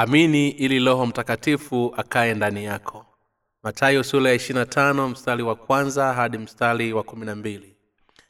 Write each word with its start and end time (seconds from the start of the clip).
amini 0.00 0.48
ili 0.48 0.78
roho 0.84 1.06
mtakatifu 1.06 1.94
akaye 1.96 2.34
ndani 2.34 2.64
yako. 2.64 3.06
Matayo 3.62 4.04
sula 4.04 4.28
ya 4.28 4.34
25 4.36 5.08
mstari 5.08 5.42
wa 5.42 5.54
kwanza 5.54 6.12
hadi 6.12 6.38
mstari 6.38 6.92
wa 6.92 7.02
12 7.02 7.60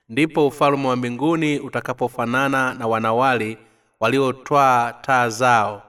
ndipo 0.09 0.47
ufalume 0.47 0.89
wa 0.89 0.97
mbinguni 0.97 1.59
utakapofanana 1.61 2.75
na 2.75 2.87
wanawali 2.87 3.59
waliotwaa 4.01 4.93
taa 4.93 5.29
zao 5.29 5.83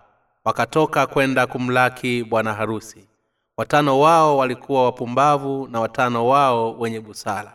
wakatoka 0.46 1.08
kwenda 1.08 1.48
kumlaki 1.48 2.24
bwana 2.24 2.54
harusi. 2.54 3.08
Watano 3.58 4.00
wao 4.00 4.38
walikuwa 4.38 4.84
wapumbavu 4.86 5.68
na 5.72 5.80
watano 5.80 6.28
wao 6.28 6.80
wenye 6.80 7.00
busara. 7.00 7.54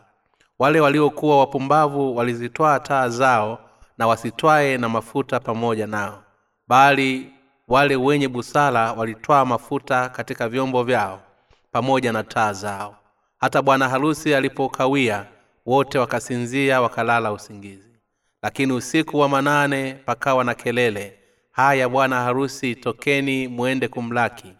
Wale 0.58 0.80
waliokuwa 0.80 1.38
wapumbavu 1.38 2.16
walizitwaa 2.16 2.80
taa 2.80 3.08
zao 3.08 3.58
na 3.98 4.06
wasitwae 4.06 4.78
na 4.78 4.88
mafuta 4.88 5.40
pamoja 5.40 5.86
nao 5.86 6.22
bali 6.68 7.33
wale 7.68 7.96
wenye 7.96 8.28
busara 8.28 8.92
walitwaa 8.92 9.44
mafuta 9.44 10.08
katika 10.08 10.48
vyombo 10.48 10.82
vyao 10.84 11.20
pamoja 11.72 12.12
na 12.12 12.22
taa 12.22 12.52
zao. 12.52 12.96
Hata 13.38 13.62
bwana 13.62 13.88
harusi 13.88 14.34
alipokawia 14.34 15.26
wote 15.66 15.98
wakasinzia 15.98 16.80
wakalala 16.80 17.32
usingizi. 17.32 17.88
Lakini 18.42 18.72
usiku 18.72 19.18
wa 19.18 19.28
manane 19.28 19.94
pakawa 19.94 20.44
na 20.44 20.54
kelele 20.54 21.18
haya 21.52 21.88
bwana 21.88 22.20
harusi 22.20 22.74
tokeni 22.74 23.48
mwende 23.48 23.88
kumlaki. 23.88 24.52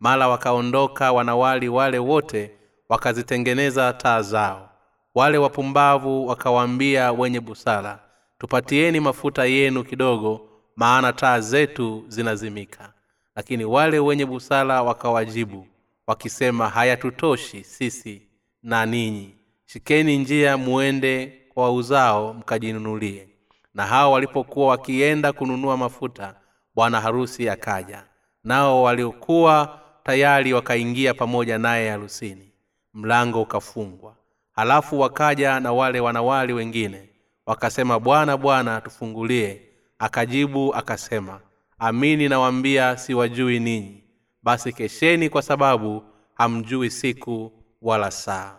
Mara 0.00 0.28
wakaondoka 0.28 1.12
wanawali 1.12 1.68
wale 1.68 1.98
wote 1.98 2.50
wakazitengeneza 2.88 3.92
taa 3.92 4.22
zao. 4.22 4.68
Wale 5.14 5.38
wapumbavu 5.38 6.26
wakawaambia 6.26 7.12
wenye 7.12 7.40
busara 7.40 7.98
tupatieni 8.38 9.00
mafuta 9.00 9.44
yenu 9.44 9.84
kidogo 9.84 10.47
maana 10.78 11.12
taa 11.12 11.40
zetu 11.40 12.04
zinazimika. 12.08 12.92
Lakini 13.36 13.64
wale 13.64 13.98
wenye 13.98 14.26
busara 14.26 14.82
wakawajibu 14.82 15.66
wakisema 16.06 16.68
hayatutoshi 16.68 17.64
sisi 17.64 18.22
na 18.62 18.86
ninyi. 18.86 19.34
Shikeni 19.66 20.18
njia 20.18 20.56
muende 20.56 21.42
kwa 21.54 21.64
wauzao 21.64 22.34
mkajinunulie. 22.34 23.28
Na 23.74 23.86
hao 23.86 24.12
walipokuwa 24.12 24.68
wakienda 24.68 25.32
kununua 25.32 25.76
mafuta 25.76 26.34
bwana 26.74 27.00
harusi 27.00 27.48
akaja. 27.48 28.04
Nao 28.44 28.82
waliokuwa 28.82 29.80
tayari 30.04 30.52
wakaingia 30.52 31.14
pamoja 31.14 31.58
naye 31.58 31.90
harusini. 31.90 32.52
Mlango 32.94 33.42
ukafungwa. 33.42 34.16
Halafu 34.52 35.00
wakaja 35.00 35.60
na 35.60 35.72
wale 35.72 36.00
wanawali 36.00 36.52
wengine 36.52 37.08
wakasema 37.46 38.00
bwana 38.00 38.36
bwana 38.36 38.80
tufungulie 38.80 39.67
akajibu 39.98 40.74
akasema 40.74 41.40
amini 41.78 42.28
nawambia 42.28 42.96
siwajui 42.96 43.60
ninyi. 43.60 44.04
Basi 44.42 44.72
kesheni 44.72 45.28
kwa 45.28 45.42
sababu 45.42 46.02
hamjui 46.34 46.90
siku 46.90 47.52
wala 47.82 48.10
saa. 48.10 48.56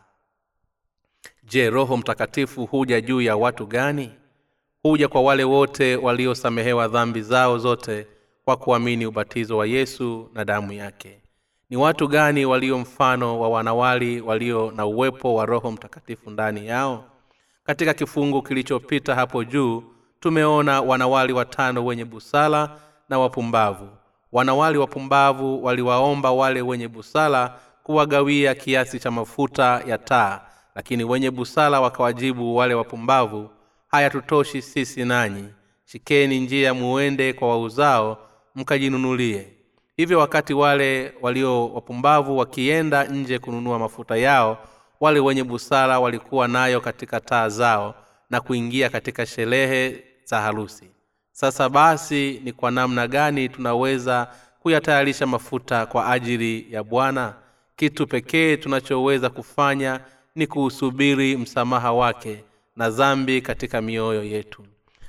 Je 1.43 1.69
roho 1.69 1.97
mtakatifu 1.97 2.65
huja 2.65 3.01
juu 3.01 3.21
ya 3.21 3.35
watu 3.35 3.65
gani? 3.65 4.11
Huja 4.83 5.07
kwa 5.07 5.21
wale 5.21 5.43
wote 5.43 5.95
waliosamehewa 5.95 6.87
dhambi 6.87 7.21
zao 7.21 7.57
zote 7.57 8.07
kwa 8.45 8.57
kuamini 8.57 9.05
ubatizo 9.05 9.57
wa 9.57 9.67
yesu 9.67 10.29
na 10.33 10.45
damu 10.45 10.73
yake. 10.73 11.21
Ni 11.69 11.77
watu 11.77 12.07
gani 12.07 12.45
walio 12.45 12.77
mfano 12.77 13.39
wa 13.39 13.49
wanawali 13.49 14.21
walio 14.21 14.71
na 14.71 14.85
uwepo 14.85 15.35
wa 15.35 15.45
roho 15.45 15.71
mtakatifu 15.71 16.29
ndani 16.29 16.67
yao? 16.67 17.05
Katika 17.63 17.93
kifungu 17.93 18.41
kilichopita 18.41 19.15
hapo 19.15 19.43
juu 19.43 19.83
tumeona 20.19 20.81
wanawali 20.81 21.33
watano 21.33 21.85
wenye 21.85 22.05
busara 22.05 22.79
na 23.09 23.19
wapumbavu. 23.19 23.89
Wanawali 24.31 24.77
wapumbavu 24.77 25.63
waliwaomba 25.63 26.31
wale 26.31 26.61
wenye 26.61 26.87
busara 26.87 27.59
kuwagawia 27.83 28.55
kiasi 28.55 28.99
cha 28.99 29.11
mafuta 29.11 29.81
ya 29.87 29.97
taa 29.97 30.41
lakini 30.75 31.03
wenye 31.03 31.31
busara 31.31 31.81
wakawajibu 31.81 32.55
wale 32.55 32.73
wapumbavu 32.73 33.49
hayatutoshi 33.87 34.61
sisi 34.61 35.05
nanyi. 35.05 35.45
Shikeni 35.85 36.39
njia 36.39 36.73
muende 36.73 37.33
kwa 37.33 37.49
wauzao 37.49 38.17
mkajinunulie. 38.55 39.47
Hivyo 39.97 40.19
wakati 40.19 40.53
wale 40.53 41.13
walio 41.21 41.67
wapumbavu 41.73 42.37
wakienda 42.37 43.03
nje 43.03 43.39
kununua 43.39 43.79
mafuta 43.79 44.17
yao 44.17 44.57
wale 44.99 45.19
wenye 45.19 45.43
busara 45.43 45.99
walikuwa 45.99 46.47
nayo 46.47 46.81
katika 46.81 47.19
taa 47.19 47.49
zao 47.49 47.95
na 48.29 48.41
kuingia 48.41 48.89
katika 48.89 49.25
sherehe 49.25 50.03
za 50.29 50.41
harusi. 50.41 50.89
Sasa 51.31 51.69
basi 51.69 52.41
ni 52.43 52.53
kwa 52.53 52.71
namna 52.71 53.07
gani 53.07 53.49
tunaweza 53.49 54.27
kuyatayarisha 54.59 55.27
mafuta 55.27 55.85
kwa 55.85 56.11
ajili 56.11 56.67
ya 56.73 56.83
bwana? 56.83 57.33
Kitu 57.75 58.07
pekee 58.07 58.57
tunachoweza 58.57 59.29
kufanya 59.29 59.99
ni 60.35 60.47
kuusubiri 60.47 61.37
msamaha 61.37 61.91
wake 61.93 62.43
na 62.75 62.89
dhambi 62.89 63.41
katika 63.41 63.81
mioyo 63.81 64.23
yetu. 64.23 64.65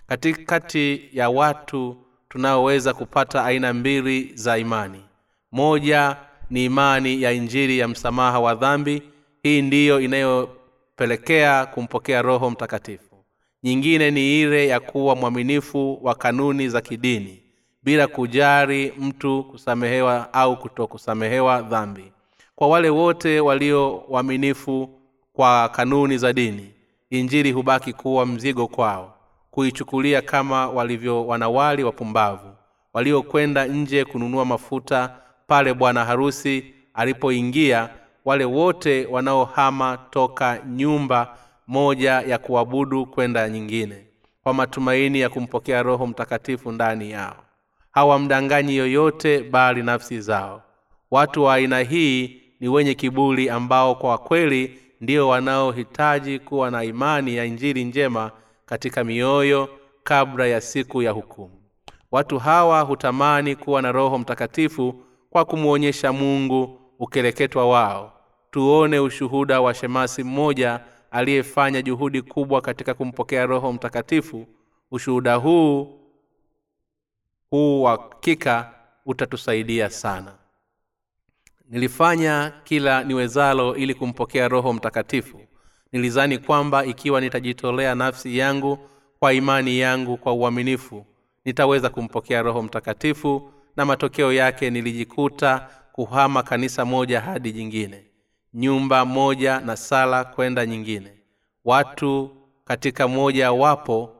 Katikati 0.07 1.09
ya 1.13 1.31
watu 1.31 1.97
tunaoweza 2.29 2.95
kupata 2.95 3.45
aina 3.45 3.73
mbili 3.73 4.33
za 4.35 4.59
imani. 4.59 5.01
Moja 5.53 6.17
ni 6.51 6.65
imani 6.65 7.23
ya 7.23 7.33
injili 7.33 7.79
ya 7.79 7.89
msamaha 7.89 8.41
wa 8.41 8.55
dhambi. 8.55 9.03
Hii 9.43 9.63
ndiyo 9.63 10.01
inayopelekea 10.01 11.67
kumpokea 11.67 12.23
roho 12.23 12.51
mtakatifu 12.51 13.10
nyingine 13.63 14.11
ni 14.11 14.41
ile 14.41 14.67
ya 14.69 14.81
kuwa 14.81 15.17
mwaminifu 15.17 15.99
wa 16.03 16.15
kanuni 16.15 16.69
za 16.69 16.81
kidini 16.81 17.43
bila 17.83 18.07
kujari 18.07 18.93
mtu 18.99 19.45
kusamehewa 19.45 20.33
au 20.35 20.57
kutokusamehewa 20.59 21.63
dhambi. 21.63 22.13
Kwa 22.55 22.69
wale 22.69 22.91
wote 22.91 23.41
walio 23.41 24.05
waaminifu 24.09 24.91
kwa 25.33 25.69
kanuni 25.69 26.19
za 26.19 26.33
dini 26.33 26.71
injili 27.11 27.53
hubaki 27.53 27.93
kuwa 27.93 28.27
mzigo 28.27 28.67
kwao 28.69 29.15
kuichukulia 29.51 30.23
kama 30.23 30.69
walivyo 30.69 31.27
wanawali 31.27 31.85
wapumbavu 31.85 32.51
waliokwenda 32.93 33.67
nje 33.67 34.05
kununua 34.05 34.45
mafuta 34.45 35.15
pale 35.47 35.75
bwana 35.75 36.05
harusi 36.05 36.65
alipoingia 36.95 37.89
wale 38.25 38.45
wote 38.45 39.07
wanaohama 39.07 39.99
toka 40.11 40.63
nyumba 40.69 41.37
moja 41.71 42.13
ya 42.21 42.39
kuabudu 42.39 43.07
kwenda 43.07 43.49
nyingine 43.49 44.07
kwa 44.43 44.55
matumaini 44.55 45.21
ya 45.21 45.29
kumpokea 45.29 45.83
roho 45.83 46.07
mtakatifu 46.07 46.73
ndani 46.73 47.11
yao. 47.11 47.37
Hawamdanganyi 47.91 48.77
yoyote 48.77 49.43
bali 49.43 49.83
nafsi 49.83 50.21
zao. 50.21 50.63
Watu 51.11 51.43
wa 51.45 51.55
aina 51.55 51.81
hii 51.81 52.43
ni 52.61 52.69
wenye 52.69 52.95
kiburi 52.95 53.51
ambao 53.51 53.95
kwa 53.95 54.19
kweli 54.19 54.79
ndio 55.01 55.29
wanaohitaji 55.29 56.39
kuwa 56.39 56.71
na 56.71 56.85
imani 56.85 57.37
ya 57.37 57.45
injili 57.45 57.85
njema 57.85 58.31
katika 58.67 59.05
mioyo 59.05 59.69
kabla 60.03 60.47
ya 60.47 60.61
siku 60.61 61.03
ya 61.03 61.11
hukumu. 61.11 61.61
Watu 62.11 62.39
hawa 62.39 62.81
hutamani 62.81 63.57
kuwa 63.57 63.83
na 63.83 63.93
roho 63.93 64.19
mtakatifu 64.19 65.03
kwa 65.31 65.45
kumwonyesha 65.45 66.13
mungu 66.13 66.81
ukeleketwa 66.99 67.69
wao. 67.69 68.13
Tuone 68.51 68.99
ushuhuda 68.99 69.61
wa 69.61 69.75
shemasi 69.75 70.25
mmoja 70.25 70.81
aliyefanya 71.11 71.83
juhudi 71.83 72.23
kubwa 72.23 72.61
katika 72.61 72.95
kumpokea 72.95 73.47
roho 73.47 73.73
mtakatifu 73.73 74.47
ushuhuda 74.91 75.35
huu 75.35 76.01
huu 77.51 77.85
hakika 77.85 78.75
utatusaidia 79.07 79.91
sana. 79.91 80.35
Nilifanya 81.71 82.53
kila 82.65 83.05
niwezalo 83.05 83.77
ili 83.77 83.95
kumpokea 83.95 84.49
roho 84.49 84.73
mtakatifu. 84.73 85.41
Nilizani 85.93 86.39
kwamba 86.39 86.85
ikiwa 86.85 87.21
nitajitolea 87.21 87.95
nafsi 87.95 88.39
yangu 88.39 88.79
kwa 89.19 89.33
imani 89.33 89.79
yangu 89.79 90.17
kwa 90.17 90.33
uaminifu 90.33 91.07
nitaweza 91.45 91.89
kumpokea 91.89 92.43
roho 92.43 92.63
mtakatifu 92.63 93.53
na 93.77 93.85
matokeo 93.85 94.33
yake 94.33 94.71
nilijikuta 94.71 95.69
kuhama 95.93 96.43
kanisa 96.43 96.85
moja 96.85 97.21
hadi 97.21 97.53
jingine 97.53 98.05
nyumba 98.55 99.05
moja 99.05 99.61
na 99.61 99.77
sala 99.77 100.25
kwenda 100.25 100.67
nyingine. 100.67 101.13
Watu 101.65 102.31
katika 102.65 103.09
moja 103.09 103.53
wapo 103.53 104.13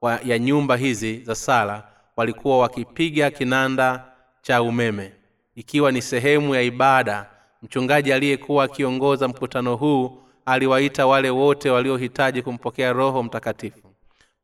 wa 0.00 0.20
ya 0.24 0.38
nyumba 0.38 0.76
hizi 0.76 1.18
za 1.20 1.34
sala 1.34 1.82
walikuwa 2.16 2.58
wakipiga 2.58 3.30
kinanda 3.30 4.04
cha 4.42 4.62
umeme. 4.62 5.12
Ikiwa 5.54 5.92
ni 5.92 6.02
sehemu 6.02 6.54
ya 6.54 6.62
ibada 6.62 7.26
mchungaji 7.62 8.12
aliyekuwa 8.12 8.64
akiongoza 8.64 9.28
mkutano 9.28 9.76
huu 9.76 10.18
aliwaita 10.46 11.06
wale 11.06 11.30
wote 11.30 11.70
waliohitaji 11.70 12.42
kumpokea 12.42 12.92
roho 12.92 13.22
mtakatifu. 13.22 13.88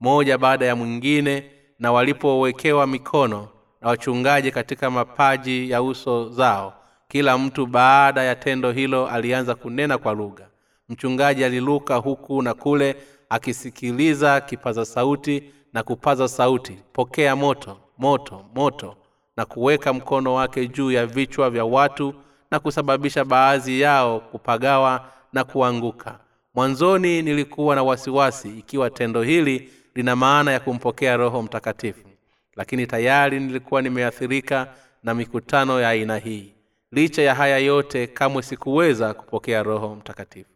Moja 0.00 0.38
baada 0.38 0.66
ya 0.66 0.76
mwingine 0.76 1.50
na 1.78 1.92
walipowekewa 1.92 2.86
mikono 2.86 3.48
na 3.80 3.88
wachungaji 3.88 4.50
katika 4.50 4.90
mapaji 4.90 5.70
ya 5.70 5.82
uso 5.82 6.28
zao 6.28 6.74
kila 7.14 7.38
mtu 7.38 7.66
baada 7.66 8.22
ya 8.22 8.34
tendo 8.34 8.72
hilo 8.72 9.08
alianza 9.08 9.54
kunena 9.54 9.98
kwa 9.98 10.12
lugha. 10.14 10.46
Mchungaji 10.88 11.44
aliluka 11.44 11.96
huku 11.96 12.42
na 12.42 12.54
kule 12.54 12.96
akisikiliza 13.28 14.40
kipaza 14.40 14.84
sauti 14.84 15.42
na 15.72 15.82
kupaza 15.82 16.28
sauti 16.28 16.78
pokea 16.92 17.36
moto 17.36 17.76
moto 17.98 18.44
moto 18.54 18.96
na 19.36 19.44
kuweka 19.44 19.92
mkono 19.92 20.34
wake 20.34 20.66
juu 20.68 20.90
ya 20.90 21.06
vichwa 21.06 21.50
vya 21.50 21.64
watu 21.64 22.14
na 22.50 22.58
kusababisha 22.58 23.24
baadhi 23.24 23.80
yao 23.80 24.20
kupagawa 24.20 25.08
na 25.32 25.44
kuanguka. 25.44 26.18
Mwanzoni 26.54 27.22
nilikuwa 27.22 27.74
na 27.74 27.82
wasiwasi 27.82 28.48
ikiwa 28.58 28.90
tendo 28.90 29.22
hili 29.22 29.70
lina 29.94 30.16
maana 30.16 30.52
ya 30.52 30.60
kumpokea 30.60 31.16
roho 31.16 31.42
mtakatifu 31.42 32.08
lakini 32.56 32.86
tayari 32.86 33.40
nilikuwa 33.40 33.82
nimeathirika 33.82 34.68
na 35.02 35.14
mikutano 35.14 35.80
ya 35.80 35.88
aina 35.88 36.16
hii 36.18 36.53
licha 36.94 37.22
ya 37.22 37.34
haya 37.34 37.58
yote 37.58 38.06
kamwe 38.06 38.42
sikuweza 38.42 39.14
kupokea 39.14 39.62
roho 39.62 39.94
mtakatifu. 39.94 40.50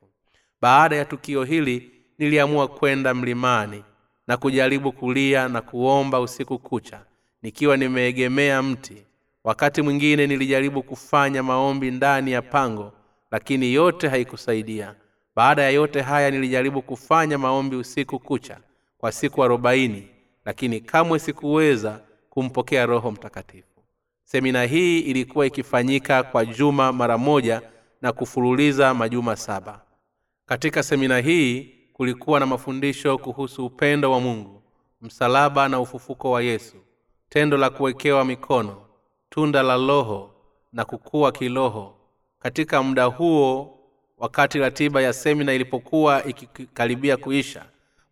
Baada 0.60 0.96
ya 0.96 1.04
tukio 1.04 1.44
hili 1.44 1.90
niliamua 2.18 2.68
kwenda 2.68 3.14
mlimani 3.14 3.84
na 4.26 4.36
kujaribu 4.36 4.92
kulia 4.92 5.48
na 5.48 5.60
kuomba 5.62 6.20
usiku 6.20 6.58
kucha 6.58 7.00
nikiwa 7.42 7.76
nimeegemea 7.76 8.62
mti. 8.62 9.02
Wakati 9.44 9.82
mwingine 9.82 10.26
nilijaribu 10.26 10.82
kufanya 10.82 11.42
maombi 11.42 11.90
ndani 11.90 12.32
ya 12.32 12.42
pango 12.42 12.92
lakini 13.30 13.72
yote 13.74 14.08
haikusaidia. 14.08 14.94
Baada 15.36 15.62
ya 15.62 15.70
yote 15.70 16.00
haya 16.00 16.30
nilijaribu 16.30 16.82
kufanya 16.82 17.38
maombi 17.38 17.76
usiku 17.76 18.18
kucha 18.18 18.58
kwa 18.98 19.12
siku 19.12 19.44
arobaini 19.44 20.08
lakini 20.44 20.80
kamwe 20.80 21.18
sikuweza 21.18 22.00
kumpokea 22.30 22.86
roho 22.86 23.10
mtakatifu 23.10 23.67
semina 24.30 24.64
hii 24.64 24.98
ilikuwa 25.00 25.46
ikifanyika 25.46 26.22
kwa 26.22 26.44
juma 26.46 26.92
mara 26.92 27.18
moja 27.18 27.62
na 28.02 28.12
kufululiza 28.12 28.94
majuma 28.94 29.36
saba. 29.36 29.80
Katika 30.46 30.82
semina 30.82 31.18
hii 31.18 31.74
kulikuwa 31.92 32.40
na 32.40 32.46
mafundisho 32.46 33.18
kuhusu 33.18 33.66
upendo 33.66 34.12
wa 34.12 34.20
mungu 34.20 34.62
msalaba 35.02 35.68
na 35.68 35.80
ufufuko 35.80 36.30
wa 36.30 36.42
yesu 36.42 36.76
tendo 37.28 37.56
la 37.56 37.70
kuwekewa 37.70 38.24
mikono 38.24 38.76
tunda 39.30 39.62
la 39.62 39.76
roho 39.76 40.30
na 40.72 40.84
kukua 40.84 41.32
kiroho. 41.32 41.94
Katika 42.38 42.82
muda 42.82 43.04
huo 43.04 43.78
wakati 44.18 44.58
ratiba 44.58 45.02
ya 45.02 45.12
semina 45.12 45.52
ilipokuwa 45.54 46.24
ikikaribia 46.24 47.16
kuisha 47.16 47.64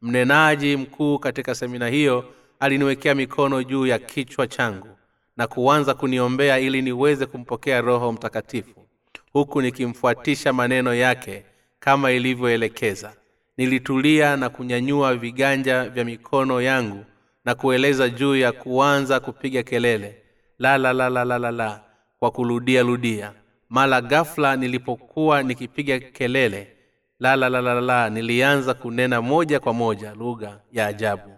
mnenaji 0.03 0.77
mkuu 0.77 1.19
katika 1.19 1.55
semina 1.55 1.89
hiyo 1.89 2.25
aliniwekea 2.61 3.15
mikono 3.15 3.63
juu 3.63 3.87
ya 3.87 3.99
kichwa 3.99 4.47
changu 4.47 4.96
na 5.37 5.47
kuanza 5.47 5.95
kuniombea 5.95 6.59
ili 6.59 6.83
niweze 6.83 7.27
kumpokea 7.27 7.81
roho 7.81 8.13
mtakatifu 8.13 8.87
huku 9.33 9.63
nikimfuatisha 9.63 10.53
maneno 10.53 10.95
yake 10.95 11.45
kama 11.81 12.13
ilivyoelekeza 12.13 13.13
nilitulia 13.57 14.37
na 14.37 14.49
kunyanyua 14.49 15.15
viganja 15.15 15.89
vya 15.89 16.05
mikono 16.05 16.61
yangu 16.63 17.05
na 17.45 17.55
kueleza 17.55 18.09
juu 18.09 18.37
ya 18.37 18.53
kuanza 18.53 19.21
kupiga 19.21 19.63
kelele 19.63 20.23
la 20.59 20.79
la 20.79 20.93
la 20.93 21.09
la 21.11 21.25
la 21.25 21.39
la 21.39 21.51
la 21.51 21.81
kwa 22.19 22.31
kurudia 22.31 22.83
rudia 22.83 23.33
mara 23.69 24.01
ghafla 24.01 24.57
nilipokuwa 24.57 25.43
nikipiga 25.43 25.99
kelele 26.01 26.73
la 27.21 27.37
la 27.37 27.49
la 27.49 27.61
la 27.61 27.81
la 27.81 28.11
nilianza 28.11 28.75
kunena 28.75 29.23
moja 29.23 29.61
kwa 29.61 29.73
moja 29.73 30.15
lugha 30.15 30.61
ya 30.73 30.87
ajabu 30.87 31.31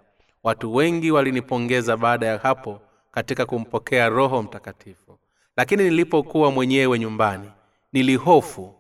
watu 0.43 0.75
wengi 0.75 1.11
walinipongeza 1.11 1.97
baada 1.97 2.27
ya 2.27 2.39
hapo 2.39 2.81
katika 3.19 3.47
kumpokea 3.47 4.09
roho 4.09 4.43
mtakatifu. 4.43 5.19
Lakini 5.57 5.85
nilipokuwa 5.85 6.51
mwenyewe 6.51 6.99
nyumbani 6.99 7.51
nilihofu. 7.93 8.75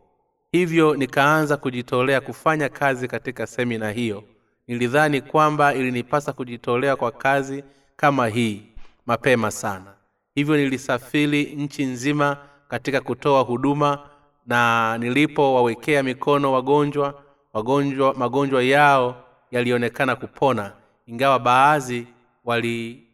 Hivyo 0.53 0.95
nikaanza 0.97 1.57
kujitolea 1.57 2.21
kufanya 2.21 2.69
kazi 2.69 3.09
katika 3.09 3.47
semina 3.47 3.91
hiyo. 3.91 4.25
Nilidhani 4.69 5.21
kwamba 5.21 5.75
ilinipasa 5.75 6.33
kujitolea 6.33 6.97
kwa 6.97 7.11
kazi 7.13 7.65
kama 7.97 8.27
hii 8.29 8.63
mapema 9.07 9.51
sana. 9.51 9.95
Hivyo 10.35 10.57
nilisafiri 10.57 11.45
nchi 11.45 11.85
nzima 11.85 12.37
katika 12.69 13.01
kutoa 13.01 13.41
huduma 13.43 14.09
na 14.47 14.99
nilipowawekea 14.99 16.03
mikono 16.03 16.53
wagonjwa 16.53 17.23
wagonjwa 17.53 18.15
magonjwa 18.15 18.63
yao 18.63 19.25
yalionekana 19.51 20.17
kupona. 20.17 20.73
Ingawa 21.07 21.39
baadhi 21.39 22.07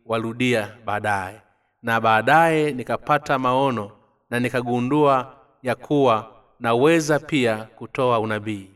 waliwarudia 0.07 0.77
baadaye. 0.85 1.41
Na 1.83 2.01
baadaye 2.01 2.73
nikapata 2.73 3.39
maono 3.39 3.91
na 4.31 4.41
nikagundua 4.41 5.37
ya 5.63 5.75
kuwa 5.75 6.31
naweza 6.61 7.19
pia 7.19 7.57
kutoa 7.57 8.21
unabii. 8.21 8.71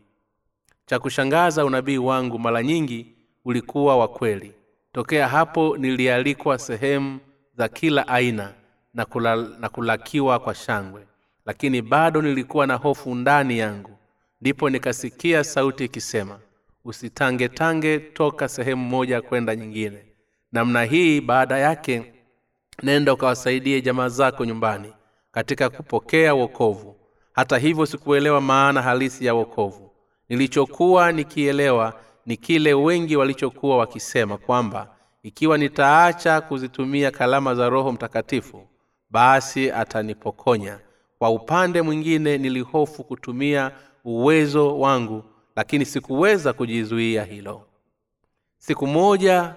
Cha 0.86 0.98
kushangaza 0.98 1.64
unabii 1.64 1.98
wangu 1.98 2.38
mara 2.38 2.62
nyingi 2.62 3.14
ulikuwa 3.44 3.96
wa 3.96 4.08
kweli. 4.08 4.52
Tokea 4.92 5.28
hapo 5.28 5.76
nilialikwa 5.76 6.58
sehemu 6.58 7.18
za 7.56 7.68
kila 7.68 8.08
aina 8.08 8.52
na, 8.94 9.04
kula, 9.04 9.36
na 9.36 9.68
kulakiwa 9.68 10.38
kwa 10.38 10.54
shangwe. 10.54 11.06
Lakini 11.46 11.82
bado 11.82 12.22
nilikuwa 12.22 12.66
na 12.66 12.74
hofu 12.74 13.14
ndani 13.14 13.58
yangu. 13.58 13.90
Ndipo 14.40 14.70
nikasikia 14.70 15.44
sauti 15.44 15.84
ikisema 15.84 16.38
usitangetange 16.84 17.98
toka 17.98 18.48
sehemu 18.48 18.84
moja 18.84 19.22
kwenda 19.22 19.56
nyingine 19.56 20.07
namna 20.52 20.84
hii 20.84 21.20
baada 21.20 21.58
yake 21.58 22.12
nenda 22.82 23.12
ukawasaidie 23.12 23.80
jamaa 23.80 24.08
zako 24.08 24.44
nyumbani 24.44 24.92
katika 25.32 25.70
kupokea 25.70 26.34
wokovu. 26.34 26.96
Hata 27.32 27.58
hivyo 27.58 27.86
sikuelewa 27.86 28.40
maana 28.40 28.82
halisi 28.82 29.26
ya 29.26 29.34
wokovu. 29.34 29.90
Nilichokuwa 30.28 31.12
nikielewa 31.12 32.00
ni 32.26 32.36
kile 32.36 32.74
wengi 32.74 33.16
walichokuwa 33.16 33.76
wakisema 33.78 34.38
kwamba 34.38 34.94
ikiwa 35.22 35.58
nitaacha 35.58 36.40
kuzitumia 36.40 37.10
kalama 37.10 37.54
za 37.54 37.68
roho 37.68 37.92
mtakatifu 37.92 38.66
basi 39.10 39.70
atanipokonya. 39.70 40.78
Kwa 41.18 41.30
upande 41.30 41.82
mwingine 41.82 42.38
nilihofu 42.38 43.04
kutumia 43.04 43.72
uwezo 44.04 44.78
wangu 44.78 45.24
lakini 45.56 45.84
sikuweza 45.84 46.52
kujizuia 46.52 47.24
hilo. 47.24 47.66
Siku 48.58 48.86
moja 48.86 49.54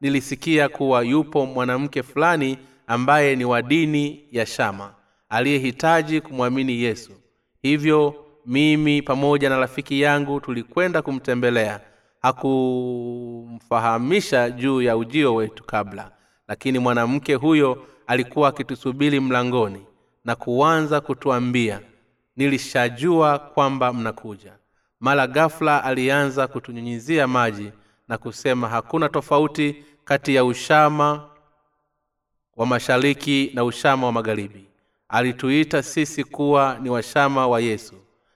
nilisikia 0.00 0.68
kuwa 0.68 1.02
yupo 1.02 1.46
mwanamke 1.46 2.02
fulani 2.02 2.58
ambaye 2.86 3.36
ni 3.36 3.44
wa 3.44 3.62
dini 3.62 4.24
ya 4.32 4.46
shama 4.46 4.94
aliyehitaji 5.28 6.20
kumwamini 6.20 6.82
yesu. 6.82 7.12
Hivyo 7.62 8.24
mimi 8.46 9.02
pamoja 9.02 9.48
na 9.48 9.58
rafiki 9.58 10.00
yangu 10.00 10.40
tulikwenda 10.40 11.02
kumtembelea. 11.02 11.80
Hakumfahamisha 12.22 14.50
juu 14.50 14.82
ya 14.82 14.96
ujio 14.96 15.34
wetu 15.34 15.64
kabla 15.64 16.10
lakini 16.50 16.78
mwanamke 16.78 17.34
huyo 17.34 17.86
alikuwa 18.06 18.48
akitusubiri 18.48 19.20
mlangoni 19.20 19.86
na 20.24 20.34
kuanza 20.36 21.00
kutuambia 21.00 21.80
nilishajua 22.36 23.38
kwamba 23.38 23.92
mnakuja. 23.92 24.52
Mara 25.00 25.26
ghafula 25.26 25.84
alianza 25.84 26.46
kutunyunyizia 26.46 27.26
maji 27.26 27.72
na 28.08 28.18
kusema 28.18 28.68
hakuna 28.68 29.08
tofauti 29.08 29.84
kati 30.10 30.34
ya 30.34 30.44
ushama 30.44 31.28
wa 32.56 32.66
mashariki 32.66 33.50
na 33.54 33.64
ushama 33.64 34.06
wa 34.06 34.12
magharibi. 34.12 34.66
Alituita 35.08 35.82
sisi 35.82 36.24
kuwa 36.24 36.78
ni 36.82 36.90
washama 36.90 37.46
wa 37.46 37.60
yesu 37.60 37.94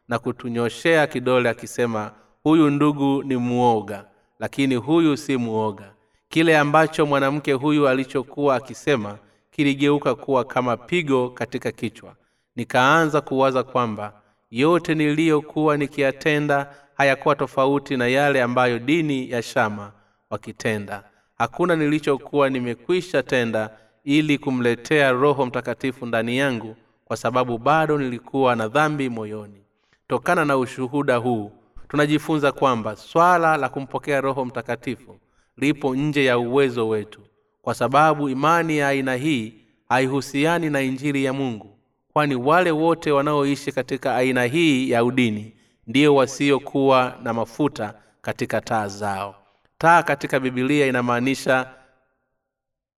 na 0.09 0.19
kutunyoshea 0.19 1.07
kidole 1.07 1.49
akisema 1.49 2.13
huyu 2.43 2.71
ndugu 2.71 3.23
ni 3.23 3.37
muoga 3.37 4.05
lakini 4.39 4.75
huyu 4.75 5.17
si 5.17 5.37
muoga. 5.37 5.93
Kile 6.29 6.59
ambacho 6.59 7.07
mwanamke 7.07 7.53
huyu 7.53 7.89
alichokuwa 7.89 8.57
akisema 8.57 9.19
kiligeuka 9.51 10.15
kuwa 10.15 10.45
kama 10.45 10.77
pigo 10.77 11.31
katika 11.31 11.73
kichwa. 11.73 12.15
Nikaanza 12.57 13.21
kuwaza 13.21 13.63
kwamba 13.63 14.13
yote 14.51 14.95
niliyokuwa 14.95 15.77
nikiyatenda 15.77 16.75
hayakuwa 16.97 17.35
tofauti 17.37 17.97
na 17.97 18.07
yale 18.09 18.43
ambayo 18.43 18.79
dini 18.79 19.31
ya 19.31 19.43
shama 19.43 19.93
wakitenda 20.31 21.03
hakuna 21.45 21.77
nilichokuwa 21.77 22.51
nimekwisha 22.51 23.23
tenda 23.23 23.71
ili 24.05 24.39
kumletea 24.39 25.13
roho 25.13 25.47
mtakatifu 25.47 26.07
ndani 26.07 26.37
yangu 26.39 26.77
kwa 27.05 27.17
sababu 27.17 27.59
bado 27.59 27.99
nilikuwa 27.99 28.57
na 28.57 28.69
dhambi 28.69 29.09
moyoni. 29.09 29.63
Tokana 30.09 30.45
na 30.45 30.57
ushuhuda 30.57 31.17
huu 31.17 31.53
tunajifunza 31.89 32.53
kwamba 32.53 32.97
swala 32.97 33.57
la 33.57 33.69
kumpokea 33.69 34.21
roho 34.21 34.45
mtakatifu 34.45 35.19
lipo 35.57 35.95
nje 35.97 36.25
ya 36.25 36.39
uwezo 36.39 36.89
wetu 36.89 37.21
kwa 37.63 37.75
sababu 37.75 38.29
imani 38.29 38.79
ya 38.79 38.89
aina 38.89 39.15
hii 39.15 39.55
haihusiani 39.89 40.71
na 40.71 40.81
injili 40.81 41.25
ya 41.25 41.33
mungu 41.33 41.79
kwani 42.13 42.35
wale 42.35 42.71
wote 42.71 43.13
wanaoishi 43.13 43.73
katika 43.73 44.17
aina 44.17 44.45
hii 44.45 44.91
ya 44.91 45.05
udini 45.05 45.53
ndio 45.87 46.15
wasiokuwa 46.15 47.19
na 47.23 47.33
mafuta 47.33 47.95
katika 48.23 48.61
taa 48.61 48.89
zao 48.89 49.44
taa 49.85 50.03
katika 50.03 50.41
bibilia 50.41 50.87
inamaanisha 50.87 51.71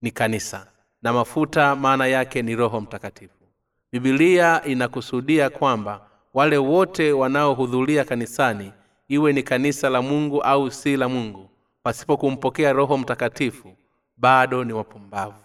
ni 0.03 0.11
kanisa. 0.11 0.67
Na 1.03 1.13
mafuta 1.13 1.77
maana 1.77 2.07
yake 2.07 2.43
ni 2.43 2.57
roho 2.57 2.81
mtakatifu. 2.81 3.45
Bibilia 3.93 4.65
inakusudia 4.65 5.51
kwamba 5.51 6.07
wale 6.35 6.57
wote 6.59 7.13
wanaohudhuria 7.13 8.05
kanisani 8.05 8.73
iwe 9.09 9.33
ni 9.33 9.43
kanisa 9.43 9.91
la 9.91 10.03
mungu 10.03 10.43
au 10.43 10.71
si 10.71 10.97
la 10.97 11.09
mungu 11.09 11.51
pasipo 11.83 12.17
kumpokea 12.17 12.73
roho 12.73 12.99
mtakatifu 12.99 13.77
bado 14.17 14.65
ni 14.65 14.73
wapumbavu. 14.73 15.45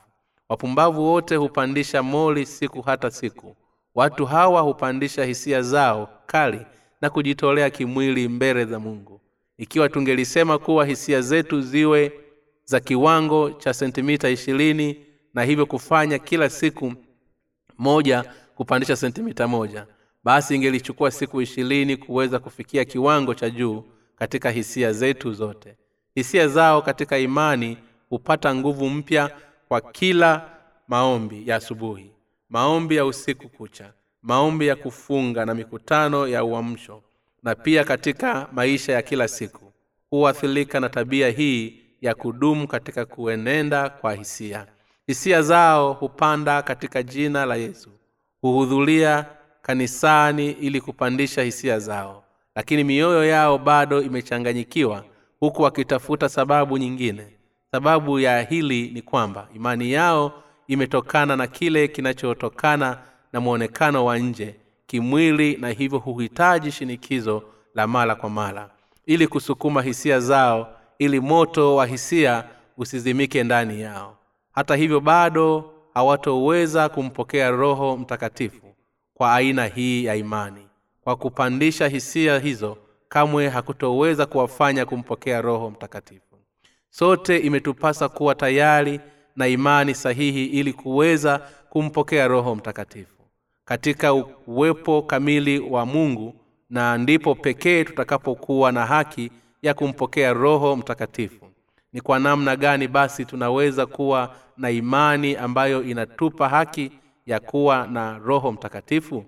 Wapumbavu 0.50 1.04
wote 1.06 1.36
hupandisha 1.36 2.04
moli 2.04 2.46
siku 2.46 2.82
hata 2.82 3.12
siku. 3.12 3.56
Watu 3.96 4.26
hawa 4.26 4.62
hupandisha 4.62 5.26
hisia 5.26 5.62
zao 5.62 6.10
kali 6.26 6.66
na 7.02 7.10
kujitolea 7.10 7.70
kimwili 7.70 8.28
mbele 8.28 8.66
za 8.66 8.80
mungu 8.80 9.22
ikiwa 9.62 9.90
tungelisema 9.90 10.58
kuwa 10.58 10.86
hisia 10.86 11.22
zetu 11.22 11.62
ziwe 11.62 12.12
za 12.66 12.80
kiwango 12.80 13.52
cha 13.52 13.74
sentimita 13.74 14.30
ishirini 14.30 15.06
na 15.34 15.44
hivyo 15.44 15.66
kufanya 15.66 16.20
kila 16.20 16.50
siku 16.50 16.94
moja 17.78 18.24
kupandisha 18.56 18.96
sentimita 18.96 19.48
moja 19.48 19.88
basi 20.24 20.56
ingelichukua 20.56 21.12
siku 21.12 21.42
ishirini 21.42 21.98
kuweza 21.98 22.40
kufikia 22.40 22.86
kiwango 22.86 23.34
cha 23.34 23.50
juu 23.50 23.84
katika 24.16 24.52
hisia 24.52 24.94
zetu 24.94 25.34
zote. 25.34 25.76
Hisia 26.16 26.48
zao 26.48 26.82
katika 26.82 27.18
imani 27.18 27.78
hupata 28.10 28.56
nguvu 28.56 28.90
mpya 28.90 29.32
kwa 29.68 29.82
kila 29.82 30.50
maombi 30.88 31.44
ya 31.50 31.56
asubuhi. 31.56 32.12
Maombi 32.50 32.96
ya 32.96 33.06
usiku 33.06 33.50
kucha 33.50 33.94
maombi 34.22 34.68
ya 34.68 34.76
kufunga 34.76 35.46
na 35.46 35.54
mikutano 35.56 36.28
ya 36.28 36.44
uamsho 36.44 37.04
na 37.44 37.56
pia 37.56 37.84
katika 37.84 38.48
maisha 38.52 38.94
ya 38.94 39.02
kila 39.02 39.28
siku. 39.28 39.74
Huathirika 40.10 40.80
na 40.80 40.90
tabia 40.90 41.30
hii 41.30 41.82
ya 42.02 42.16
kudumu 42.16 42.68
katika 42.68 43.06
kuenenda 43.06 43.90
kwa 43.90 44.14
hisia. 44.14 44.68
Hisia 45.08 45.42
zao 45.42 45.94
hupanda 45.94 46.62
katika 46.62 47.04
jina 47.04 47.46
la 47.46 47.56
yesu. 47.56 47.90
Huhudhuria 48.42 49.26
kanisani 49.62 50.52
ili 50.52 50.82
kupandisha 50.82 51.42
hisia 51.42 51.80
zao. 51.80 52.24
Lakini 52.56 52.84
mioyo 52.84 53.26
yao 53.26 53.58
bado 53.58 54.02
imechanganyikiwa 54.02 55.06
huku 55.40 55.62
wakitafuta 55.62 56.30
sababu 56.30 56.78
nyingine. 56.78 57.28
Sababu 57.72 58.20
ya 58.20 58.42
hili 58.42 58.92
ni 58.92 59.02
kwamba 59.02 59.48
imani 59.56 59.92
yao 59.92 60.44
imetokana 60.68 61.36
na 61.36 61.48
kile 61.48 61.88
kinachotokana 61.88 62.98
na 63.34 63.40
mwonekano 63.40 64.06
wa 64.06 64.18
nje 64.18 64.56
kimwili 64.92 65.58
na 65.58 65.70
hivyo 65.70 66.00
huhitaji 66.00 66.72
shinikizo 66.72 67.44
la 67.76 67.88
mara 67.88 68.16
kwa 68.16 68.30
mara. 68.30 68.70
Ili 69.06 69.28
kusukuma 69.28 69.82
hisia 69.82 70.20
zao 70.20 70.76
ili 71.00 71.20
moto 71.20 71.76
wa 71.76 71.86
hisia 71.86 72.44
usizimike 72.78 73.44
ndani 73.44 73.82
yao. 73.82 74.18
Hata 74.52 74.76
hivyo 74.76 75.00
bado 75.00 75.74
hawatoweza 75.94 76.90
kumpokea 76.90 77.52
roho 77.52 77.98
mtakatifu 77.98 78.76
kwa 79.14 79.34
aina 79.36 79.66
hii 79.66 80.06
ya 80.06 80.16
imani. 80.16 80.68
Kwa 81.02 81.16
kupandisha 81.16 81.88
hisia 81.88 82.40
hizo 82.40 82.78
kamwe 83.10 83.50
hakutoweza 83.50 84.26
kuwafanya 84.26 84.86
kumpokea 84.86 85.42
roho 85.42 85.70
mtakatifu. 85.70 86.36
Sote 86.90 87.38
imetupasa 87.38 88.10
kuwa 88.10 88.36
tayari 88.36 89.00
na 89.36 89.48
imani 89.48 89.96
sahihi 89.96 90.46
ili 90.46 90.74
kuweza 90.74 91.38
kumpokea 91.70 92.28
roho 92.28 92.56
mtakatifu 92.56 93.21
katika 93.72 94.14
uwepo 94.48 95.02
kamili 95.02 95.60
wa 95.60 95.86
mungu 95.86 96.36
na 96.70 96.98
ndipo 96.98 97.36
pekee 97.36 97.84
tutakapokuwa 97.84 98.72
na 98.72 98.86
haki 98.86 99.32
ya 99.62 99.74
kumpokea 99.74 100.34
roho 100.34 100.76
mtakatifu. 100.76 101.46
Ni 101.94 102.02
kwa 102.02 102.20
namna 102.20 102.56
gani 102.56 102.88
basi 102.88 103.26
tunaweza 103.26 103.86
kuwa 103.86 104.36
na 104.58 104.72
imani 104.72 105.36
ambayo 105.36 105.84
inatupa 105.84 106.50
haki 106.50 106.92
ya 107.26 107.40
kuwa 107.40 107.88
na 107.88 108.18
roho 108.18 108.52
mtakatifu? 108.52 109.26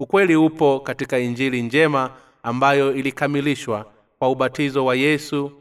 Ukweli 0.00 0.36
upo 0.36 0.80
katika 0.80 1.18
injili 1.18 1.62
njema 1.62 2.10
ambayo 2.42 2.94
ilikamilishwa 2.94 3.86
kwa 4.18 4.28
ubatizo 4.30 4.84
wa 4.84 4.94
yesu 4.96 5.52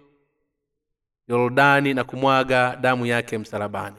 yordani 1.28 1.94
na 1.94 2.04
kumwaga 2.04 2.76
damu 2.82 3.06
yake 3.06 3.38
msalabani. 3.38 3.96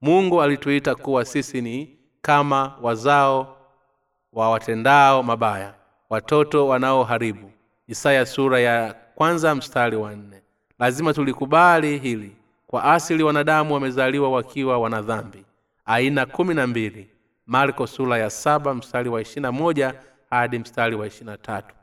Mungu 0.00 0.42
alituita 0.42 0.94
kuwa 0.94 1.24
sisi 1.24 1.60
ni 1.60 1.96
kama 2.22 2.74
wazao 2.82 3.55
wa 4.32 4.50
watendao 4.50 5.22
mabaya 5.22 5.74
watoto 6.10 6.68
wanaoharibu. 6.68 7.52
Isaya 7.88 8.26
sura 8.26 8.60
ya 8.60 8.94
kwanza 9.14 9.54
mstari 9.54 9.96
wa 9.96 10.14
nne. 10.16 10.42
Lazima 10.78 11.14
tulikubali 11.14 11.98
hili. 11.98 12.36
Kwa 12.66 12.84
asili 12.84 13.22
wanadamu 13.22 13.74
wamezaliwa 13.74 14.30
wakiwa 14.30 14.78
wana 14.78 15.02
dhambi. 15.02 15.44
Aina 15.84 16.26
kumi 16.26 16.54
na 16.54 16.66
mbili. 16.66 17.10
Marko 17.46 17.86
sura 17.86 18.18
ya 18.18 18.30
saba 18.30 18.74
mstari 18.74 19.08
wa 19.08 19.20
ishirina 19.22 19.52
moja 19.52 19.94
hadi 20.30 20.58
mstari 20.58 20.96
wa 20.96 21.06
ishirina 21.06 21.36
tatu. 21.36 21.74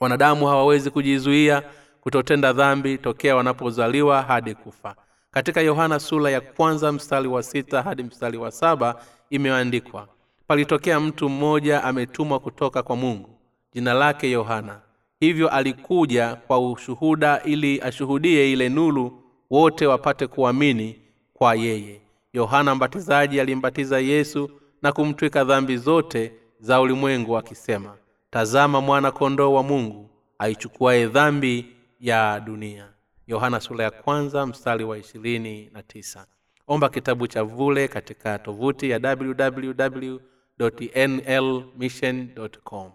Wanadamu 0.00 0.46
hawawezi 0.46 0.90
kujizuia 0.90 1.62
kutotenda 2.00 2.52
dhambi 2.52 2.98
tokea 2.98 3.36
wanapozaliwa 3.36 4.22
hadi 4.22 4.54
kufa. 4.54 4.94
Katika 5.30 5.60
yohana 5.60 6.00
sura 6.00 6.30
ya 6.30 6.40
kwanza 6.40 6.92
mstari 6.92 7.28
wa 7.28 7.42
sita 7.42 7.82
hadi 7.82 8.02
mstari 8.02 8.38
wa 8.38 8.50
saba 8.50 9.02
imeandikwa 9.30 10.08
palitokea 10.52 11.00
mtu 11.00 11.28
mmoja 11.28 11.84
ametumwa 11.84 12.40
kutoka 12.40 12.82
kwa 12.82 12.96
mungu 12.96 13.30
jina 13.72 13.94
lake 13.94 14.30
yohana. 14.30 14.80
Hivyo 15.20 15.48
alikuja 15.48 16.34
kwa 16.34 16.70
ushuhuda 16.70 17.42
ili 17.42 17.80
ashuhudie 17.80 18.52
ile 18.52 18.68
nuru 18.68 19.22
wote 19.50 19.86
wapate 19.86 20.26
kuamini 20.26 21.00
kwa 21.34 21.54
yeye. 21.54 22.00
Yohana 22.32 22.74
mbatizaji 22.74 23.40
alimbatiza 23.40 23.98
yesu 24.00 24.50
na 24.82 24.92
kumtwika 24.92 25.44
dhambi 25.44 25.76
zote 25.76 26.32
za 26.60 26.80
ulimwengu 26.80 27.36
akisema 27.36 27.96
tazama 28.30 28.80
mwana 28.80 29.10
kondoo 29.10 29.52
wa 29.52 29.62
mungu 29.62 30.10
aichukuaye 30.38 31.06
dhambi 31.06 31.66
ya 32.00 32.40
dunia. 32.40 32.88
Yohana 33.26 33.60
sura 33.60 33.84
ya 33.84 33.90
kwanza 33.90 34.46
mstari 34.46 34.84
wa 34.84 34.98
ishirini 34.98 35.70
na 35.72 35.82
tisa. 35.82 36.26
Omba 36.68 36.88
kitabu 36.88 37.26
cha 37.26 37.42
vule 37.44 37.88
katika 37.88 38.38
tovuti 38.38 38.90
ya 38.90 39.00
www 39.18 40.31
nlmission 40.70 42.28
com. 42.64 42.90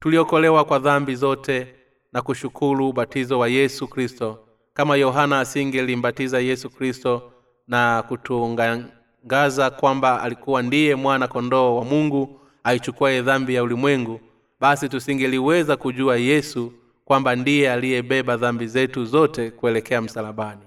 Tuliokolewa 0.00 0.64
kwa 0.64 0.78
dhambi 0.78 1.14
zote 1.14 1.74
na 2.12 2.22
kushukuru 2.22 2.88
ubatizo 2.88 3.38
wa 3.38 3.48
yesu 3.48 3.88
kristo. 3.88 4.38
Kama 4.74 4.96
yohana 4.96 5.40
asingelimbatiza 5.40 6.40
yesu 6.40 6.70
kristo 6.70 7.32
na 7.68 8.02
kutungaza 8.08 9.70
kwamba 9.70 10.22
alikuwa 10.22 10.62
ndiye 10.62 10.94
mwana 10.94 11.28
kondoo 11.28 11.76
wa 11.76 11.84
mungu 11.84 12.40
aichukuaye 12.64 13.22
dhambi 13.22 13.54
ya 13.54 13.62
ulimwengu 13.62 14.20
basi 14.60 14.88
tusingeliweza 14.88 15.76
kujua 15.76 16.16
yesu 16.16 16.72
kwamba 17.04 17.36
ndiye 17.36 17.72
aliyebeba 17.72 18.36
dhambi 18.36 18.66
zetu 18.66 19.04
zote 19.04 19.50
kuelekea 19.50 20.02
msalabani. 20.02 20.60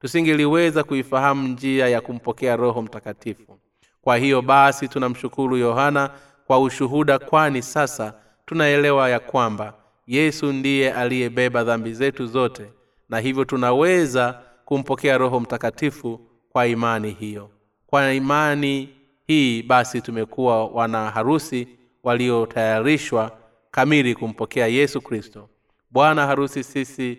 Tusingeliweza 0.00 0.84
kuifahamu 0.84 1.48
njia 1.48 1.88
ya 1.88 2.00
kumpokea 2.00 2.56
roho 2.56 2.82
mtakatifu 2.82 3.58
kwa 4.06 4.16
hiyo 4.16 4.42
basi 4.42 4.88
tunamshukuru 4.88 5.56
yohana 5.56 6.10
kwa 6.46 6.60
ushuhuda 6.60 7.18
kwani 7.18 7.62
sasa 7.62 8.14
tunaelewa 8.44 9.10
ya 9.10 9.20
kwamba 9.20 9.74
yesu 10.06 10.52
ndiye 10.52 10.92
aliyebeba 10.92 11.64
dhambi 11.64 11.92
zetu 11.94 12.26
zote 12.26 12.70
na 13.08 13.18
hivyo 13.18 13.44
tunaweza 13.44 14.40
kumpokea 14.64 15.18
roho 15.18 15.40
mtakatifu 15.40 16.20
kwa 16.52 16.66
imani 16.66 17.10
hiyo. 17.10 17.50
Kwa 17.86 18.12
imani 18.14 18.88
hii 19.26 19.62
basi 19.62 20.00
tumekuwa 20.00 20.66
wana 20.66 21.10
harusi 21.10 21.68
waliotayarishwa 22.02 23.38
kamili 23.70 24.14
kumpokea 24.14 24.66
yesu 24.66 25.00
kristo. 25.00 25.48
Bwana 25.90 26.26
harusi 26.26 26.64
sisi 26.64 27.18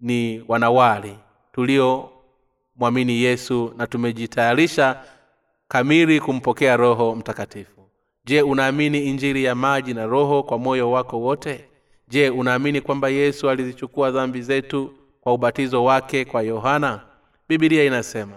ni 0.00 0.44
wanawali 0.48 1.18
tuliomwamini 1.52 3.22
yesu 3.22 3.74
na 3.76 3.86
tumejitayarisha 3.86 5.00
kamili 5.68 6.20
kumpokea 6.20 6.76
roho 6.76 7.14
mtakatifu. 7.14 7.80
Je 8.24 8.42
unaamini 8.42 9.04
injili 9.04 9.44
ya 9.44 9.54
maji 9.54 9.94
na 9.94 10.06
roho 10.06 10.42
kwa 10.42 10.58
moyo 10.58 10.90
wako 10.90 11.20
wote? 11.20 11.64
Je 12.08 12.30
unaamini 12.30 12.80
kwamba 12.80 13.08
yesu 13.08 13.50
alizichukua 13.50 14.10
dhambi 14.10 14.42
zetu 14.42 14.92
kwa 15.20 15.32
ubatizo 15.34 15.84
wake 15.84 16.24
kwa 16.24 16.42
yohana? 16.42 17.00
Bibilia 17.48 17.84
inasema 17.84 18.36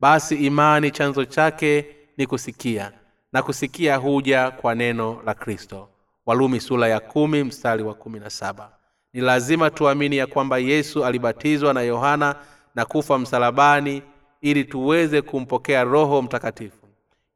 basi 0.00 0.34
imani 0.34 0.90
chanzo 0.90 1.24
chake 1.24 1.86
ni 2.16 2.26
kusikia 2.26 2.92
na 3.32 3.42
kusikia 3.42 3.96
huja 3.96 4.50
kwa 4.50 4.74
neno 4.74 5.22
la 5.26 5.34
kristo. 5.34 5.88
Walumi 6.26 6.60
sura 6.60 6.88
ya 6.88 7.00
kumi 7.00 7.44
mstari 7.44 7.82
wa 7.82 7.94
kumi 7.94 8.20
na 8.20 8.30
saba. 8.30 8.70
Ni 9.12 9.20
lazima 9.20 9.70
tuamini 9.70 10.16
ya 10.16 10.26
kwamba 10.26 10.58
yesu 10.58 11.04
alibatizwa 11.04 11.74
na 11.74 11.82
yohana 11.82 12.36
na 12.74 12.84
kufa 12.84 13.18
msalabani 13.18 14.02
ili 14.42 14.64
tuweze 14.64 15.22
kumpokea 15.22 15.84
roho 15.84 16.22
mtakatifu. 16.22 16.86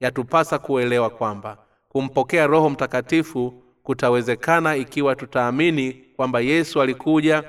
Yatupasa 0.01 0.59
kuelewa 0.59 1.11
kwamba 1.11 1.59
kumpokea 1.89 2.47
roho 2.47 2.71
mtakatifu 2.71 3.63
kutawezekana 3.83 4.77
ikiwa 4.77 5.17
tutaamini 5.17 5.93
kwamba 6.17 6.41
yesu 6.41 6.83
alikuja 6.83 7.45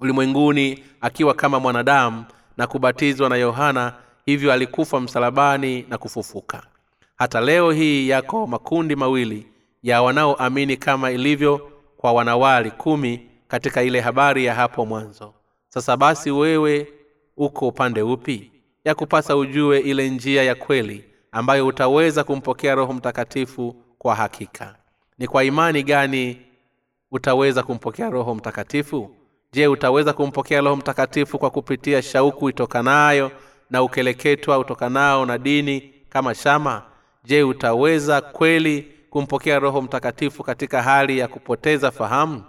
ulimwenguni 0.00 0.84
akiwa 1.00 1.34
kama 1.34 1.60
mwanadamu 1.60 2.24
na 2.56 2.66
kubatizwa 2.66 3.28
na 3.28 3.36
yohana 3.36 3.92
hivyo 4.26 4.52
alikufa 4.52 5.00
msalabani 5.00 5.86
na 5.88 5.98
kufufuka. 5.98 6.62
Hata 7.16 7.40
leo 7.40 7.70
hii 7.72 8.08
yako 8.08 8.46
makundi 8.46 8.96
mawili 8.96 9.46
ya 9.82 10.02
wanaoamini 10.02 10.76
kama 10.76 11.10
ilivyo 11.10 11.70
kwa 11.96 12.12
wanawali 12.12 12.70
kumi 12.70 13.26
katika 13.48 13.82
ile 13.82 14.00
habari 14.00 14.44
ya 14.44 14.54
hapo 14.54 14.86
mwanzo. 14.86 15.34
Sasa 15.68 15.96
basi 15.96 16.30
wewe 16.30 16.92
uko 17.36 17.68
upande 17.68 18.02
upi? 18.02 18.50
Ya 18.84 18.94
kupasa 18.94 19.36
ujue 19.36 19.78
ile 19.80 20.10
njia 20.10 20.42
ya 20.42 20.54
kweli 20.54 21.04
ambayo 21.32 21.66
utaweza 21.66 22.24
kumpokea 22.24 22.74
roho 22.74 22.92
mtakatifu 22.92 23.76
kwa 23.98 24.14
hakika. 24.14 24.74
Ni 25.18 25.26
kwa 25.26 25.44
imani 25.44 25.82
gani 25.82 26.40
utaweza 27.10 27.62
kumpokea 27.62 28.10
roho 28.10 28.34
mtakatifu? 28.34 29.10
Je 29.52 29.66
utaweza 29.66 30.12
kumpokea 30.12 30.60
roho 30.60 30.76
mtakatifu 30.76 31.38
kwa 31.38 31.50
kupitia 31.50 32.02
shauku 32.02 32.50
itokanayo 32.50 33.30
na 33.70 33.82
ukeleketwa 33.82 34.58
utokanao 34.58 35.26
na 35.26 35.38
dini 35.38 35.92
kama 36.08 36.34
shama? 36.34 36.82
Je 37.24 37.42
utaweza 37.42 38.20
kweli 38.20 38.88
kumpokea 39.10 39.58
roho 39.58 39.82
mtakatifu 39.82 40.42
katika 40.42 40.82
hali 40.82 41.18
ya 41.18 41.28
kupoteza 41.28 41.90
fahamu? 41.90 42.42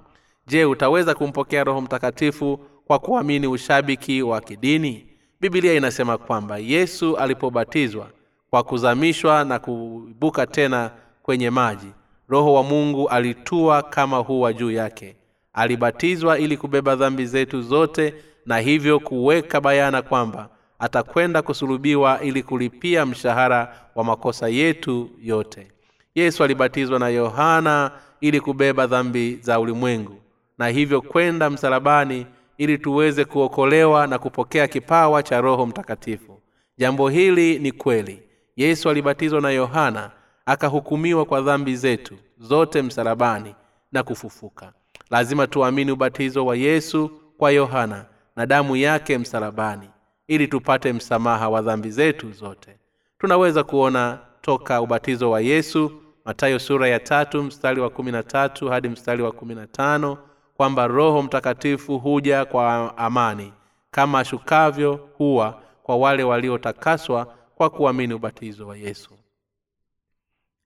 Je 0.47 0.65
utaweza 0.65 1.13
kumpokea 1.15 1.63
roho 1.63 1.81
mtakatifu 1.81 2.59
kwa 2.85 2.99
kuamini 2.99 3.47
ushabiki 3.47 4.21
wa 4.21 4.41
kidini? 4.41 5.05
Bibilia 5.41 5.73
inasema 5.73 6.17
kwamba 6.17 6.57
yesu 6.57 7.17
alipobatizwa 7.17 8.07
kwa 8.49 8.63
kuzamishwa 8.63 9.43
na 9.43 9.59
kuibuka 9.59 10.47
tena 10.47 10.91
kwenye 11.23 11.49
maji 11.49 11.87
roho 12.29 12.53
wa 12.53 12.63
mungu 12.63 13.09
alitua 13.09 13.83
kama 13.83 14.17
huwa 14.17 14.53
juu 14.53 14.71
yake. 14.71 15.15
Alibatizwa 15.53 16.39
ili 16.39 16.57
kubeba 16.57 16.95
dhambi 16.95 17.25
zetu 17.25 17.61
zote 17.61 18.13
na 18.45 18.57
hivyo 18.57 18.99
kuweka 18.99 19.61
bayana 19.61 20.01
kwamba 20.01 20.49
atakwenda 20.79 21.41
kusulubiwa 21.41 22.21
ili 22.21 22.43
kulipia 22.43 23.05
mshahara 23.05 23.75
wa 23.95 24.03
makosa 24.03 24.47
yetu 24.49 25.09
yote. 25.21 25.67
Yesu 26.15 26.43
alibatizwa 26.43 26.99
na 26.99 27.09
yohana 27.09 27.91
ili 28.21 28.41
kubeba 28.41 28.87
dhambi 28.87 29.35
za 29.41 29.59
ulimwengu 29.59 30.15
na 30.57 30.67
hivyo 30.67 31.01
kwenda 31.01 31.49
msalabani 31.49 32.25
ili 32.57 32.77
tuweze 32.77 33.25
kuokolewa 33.25 34.07
na 34.07 34.19
kupokea 34.19 34.67
kipawa 34.67 35.23
cha 35.23 35.41
roho 35.41 35.65
mtakatifu. 35.65 36.41
Jambo 36.77 37.09
hili 37.09 37.59
ni 37.59 37.71
kweli. 37.71 38.23
Yesu 38.55 38.89
alibatizwa 38.89 39.41
na 39.41 39.49
yohana 39.49 40.11
akahukumiwa 40.45 41.25
kwa 41.25 41.41
dhambi 41.41 41.75
zetu 41.75 42.15
zote 42.39 42.81
msalabani 42.81 43.55
na 43.91 44.03
kufufuka. 44.03 44.73
Lazima 45.09 45.47
tuamini 45.47 45.91
ubatizo 45.91 46.45
wa 46.45 46.55
yesu 46.55 47.11
kwa 47.37 47.51
yohana 47.51 48.05
na 48.35 48.45
damu 48.45 48.75
yake 48.75 49.17
msalabani 49.17 49.89
ili 50.27 50.47
tupate 50.47 50.93
msamaha 50.93 51.49
wa 51.49 51.61
dhambi 51.61 51.91
zetu 51.91 52.31
zote. 52.31 52.77
Tunaweza 53.19 53.63
kuona 53.63 54.19
toka 54.41 54.81
ubatizo 54.81 55.31
wa 55.31 55.41
yesu 55.41 55.91
matayo 56.25 56.59
sura 56.59 56.87
ya 56.87 56.99
tatu 56.99 57.43
mstari 57.43 57.81
wa 57.81 57.89
kumi 57.89 58.11
na 58.11 58.23
tatu 58.23 58.69
hadi 58.69 58.89
mstari 58.89 59.23
wa 59.23 59.31
kumi 59.31 59.55
na 59.55 59.67
tano 59.67 60.17
kwamba 60.57 60.87
roho 60.87 61.21
mtakatifu 61.21 61.99
huja 61.99 62.45
kwa 62.45 62.97
amani 62.97 63.53
kama 63.91 64.19
ashukavyo 64.19 65.09
huwa 65.17 65.61
kwa 65.83 65.95
wale 65.97 66.23
waliotakaswa 66.23 67.35
kwa 67.55 67.69
kuamini 67.69 68.13
ubatizo 68.13 68.67
wa 68.67 68.77
yesu. 68.77 69.09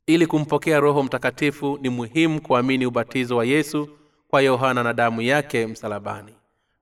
Ili 0.08 0.28
kumpokea 0.28 0.80
roho 0.80 1.04
mtakatifu 1.04 1.80
ni 1.82 1.90
muhimu 1.90 2.42
kuamini 2.42 2.86
ubatizo 2.86 3.38
wa 3.38 3.46
yesu 3.46 3.90
kwa 4.28 4.42
yohana 4.42 4.84
na 4.84 4.94
damu 4.94 5.22
yake 5.22 5.68
msalabani. 5.68 6.34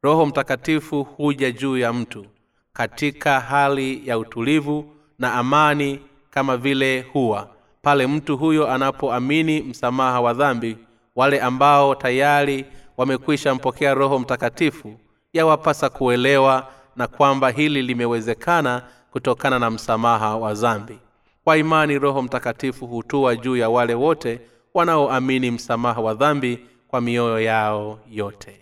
Roho 0.01 0.25
mtakatifu 0.25 1.03
huja 1.03 1.51
juu 1.51 1.77
ya 1.77 1.93
mtu 1.93 2.25
katika 2.73 3.39
hali 3.39 4.07
ya 4.07 4.17
utulivu 4.17 4.85
na 5.19 5.33
amani 5.33 5.99
kama 6.29 6.57
vile 6.57 7.01
huwa. 7.01 7.49
Pale 7.81 8.07
mtu 8.07 8.37
huyo 8.37 8.71
anapoamini 8.71 9.61
msamaha 9.61 10.21
wa 10.21 10.33
dhambi 10.33 10.77
wale 11.15 11.41
ambao 11.41 11.95
tayari 11.95 12.65
wamekwisha 12.97 13.55
mpokea 13.55 13.93
roho 13.93 14.19
mtakatifu 14.19 14.99
yawapasa 15.33 15.89
kuelewa 15.89 16.67
na 16.95 17.07
kwamba 17.07 17.49
hili 17.49 17.81
limewezekana 17.81 18.83
kutokana 19.11 19.59
na 19.59 19.69
msamaha 19.71 20.37
wa 20.37 20.53
dhambi. 20.53 20.99
Kwa 21.43 21.57
imani 21.57 21.99
roho 21.99 22.21
mtakatifu 22.21 22.87
hutua 22.87 23.35
juu 23.35 23.55
ya 23.57 23.69
wale 23.69 23.93
wote 23.93 24.41
wanaoamini 24.73 25.51
msamaha 25.51 26.01
wa 26.01 26.13
dhambi 26.13 26.59
kwa 26.87 27.01
mioyo 27.01 27.39
yao 27.39 27.99
yote. 28.09 28.59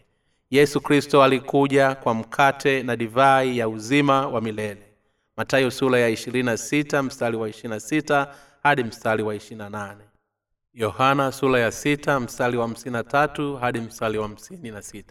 Yesu 0.52 0.82
kristo 0.82 1.24
alikuja 1.24 1.96
kwa 1.96 2.14
mkate 2.14 2.84
na 2.84 2.96
divai 2.96 3.58
ya 3.58 3.70
uzima 3.70 4.28
wa 4.28 4.42
milele. 4.42 4.82
Matayo 5.38 5.72
sula 5.72 6.00
ya 6.00 6.10
26 6.10 7.04
mstari 7.04 7.38
wa 7.38 7.50
26 7.50 8.28
hadi 8.64 8.84
mstari 8.84 9.24
wa 9.24 9.36
28 9.36 9.96
yohana 10.76 11.32
sura 11.32 11.60
ya 11.60 11.72
sita 11.72 12.20
mstari 12.20 12.58
wa 12.58 12.68
53 12.68 13.60
hadi 13.60 13.80
mstari 13.80 14.18
wa 14.18 14.28
56 14.28 15.04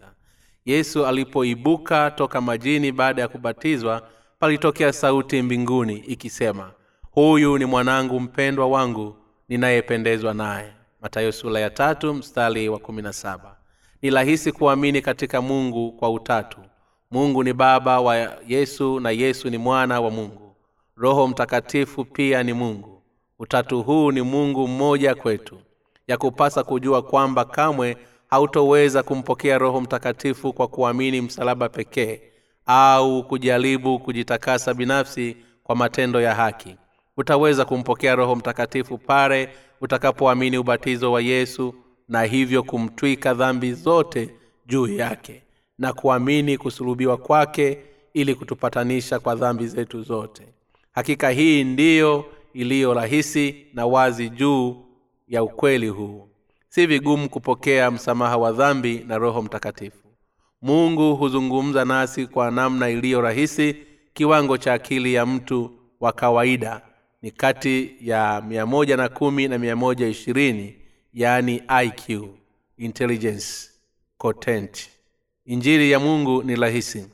yesu 0.64 1.06
alipoibuka 1.06 2.10
toka 2.10 2.40
majini 2.40 2.92
baada 2.92 3.22
ya 3.22 3.28
kubatizwa 3.28 4.08
palitokea 4.38 4.92
sauti 4.92 5.42
mbinguni 5.42 5.96
ikisema 5.96 6.70
huyu 7.10 7.58
ni 7.58 7.64
mwanangu 7.64 8.20
mpendwa 8.20 8.66
wangu 8.68 9.16
ninayependezwa 9.48 10.34
naye. 10.34 10.72
Matayo 11.02 11.32
sura 11.32 11.60
ya 11.60 11.70
tatu 11.70 12.14
mstari 12.14 12.68
wa 12.68 12.78
kumi 12.78 13.02
ni 14.02 14.10
rahisi 14.10 14.52
kuamini 14.52 15.02
katika 15.02 15.42
mungu 15.42 15.92
kwa 15.92 16.10
utatu. 16.10 16.60
Mungu 17.10 17.44
ni 17.44 17.52
baba 17.52 18.00
wa 18.00 18.16
yesu 18.48 19.00
na 19.00 19.10
yesu 19.10 19.50
ni 19.50 19.58
mwana 19.58 20.00
wa 20.00 20.10
mungu. 20.10 20.56
Roho 20.96 21.28
mtakatifu 21.28 22.04
pia 22.04 22.42
ni 22.42 22.52
mungu 22.52 22.93
utatu 23.38 23.82
huu 23.82 24.12
ni 24.12 24.22
mungu 24.22 24.68
mmoja 24.68 25.14
kwetu 25.14 25.58
ya 26.08 26.16
kupasa 26.16 26.64
kujua 26.64 27.02
kwamba 27.02 27.44
kamwe 27.44 27.96
hautoweza 28.30 29.02
kumpokea 29.02 29.58
roho 29.58 29.80
mtakatifu 29.80 30.52
kwa 30.52 30.68
kuamini 30.68 31.20
msalaba 31.20 31.68
pekee 31.68 32.20
au 32.66 33.24
kujaribu 33.28 33.98
kujitakasa 33.98 34.74
binafsi 34.74 35.36
kwa 35.64 35.76
matendo 35.76 36.20
ya 36.20 36.34
haki. 36.34 36.76
Utaweza 37.16 37.64
kumpokea 37.64 38.14
roho 38.14 38.36
mtakatifu 38.36 38.98
pale 38.98 39.48
utakapoamini 39.80 40.58
ubatizo 40.58 41.12
wa 41.12 41.20
yesu 41.20 41.74
na 42.08 42.22
hivyo 42.22 42.62
kumtwika 42.62 43.34
dhambi 43.34 43.72
zote 43.72 44.30
juu 44.66 44.86
yake 44.86 45.42
na 45.78 45.92
kuamini 45.92 46.58
kusulubiwa 46.58 47.16
kwake 47.16 47.78
ili 48.14 48.34
kutupatanisha 48.34 49.18
kwa 49.18 49.34
dhambi 49.34 49.66
zetu 49.66 50.02
zote. 50.02 50.42
Hakika 50.92 51.30
hii 51.30 51.64
ndiyo 51.64 52.24
iliyo 52.54 52.94
rahisi 52.94 53.66
na 53.74 53.86
wazi 53.86 54.30
juu 54.30 54.76
ya 55.28 55.42
ukweli 55.42 55.88
huu. 55.88 56.28
Si 56.68 56.86
vigumu 56.86 57.28
kupokea 57.28 57.90
msamaha 57.90 58.36
wa 58.36 58.52
dhambi 58.52 59.04
na 59.06 59.18
roho 59.18 59.42
mtakatifu. 59.42 59.98
Mungu 60.62 61.16
huzungumza 61.16 61.84
nasi 61.84 62.26
kwa 62.26 62.50
namna 62.50 62.90
iliyo 62.90 63.20
rahisi 63.20 63.76
kiwango 64.12 64.58
cha 64.58 64.72
akili 64.72 65.14
ya 65.14 65.26
mtu 65.26 65.70
wa 66.00 66.12
kawaida. 66.12 66.80
Ni 67.22 67.30
kati 67.30 67.96
ya 68.00 68.42
mia 68.48 68.66
moja 68.66 68.96
na 68.96 69.08
kumi 69.08 69.48
na 69.48 69.58
mia 69.58 69.76
moja 69.76 70.08
ishirini 70.08 70.76
yaani 71.12 71.62
iq 71.84 72.22
intelligence 72.78 73.46
content. 74.18 74.90
Injili 75.46 75.90
ya 75.90 75.98
mungu 76.00 76.42
ni 76.42 76.56
rahisi. 76.56 77.06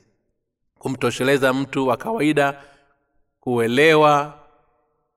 Kumtosheleza 0.79 1.53
mtu 1.53 1.87
wa 1.87 1.96
kawaida 1.96 2.62
kuelewa 3.40 4.39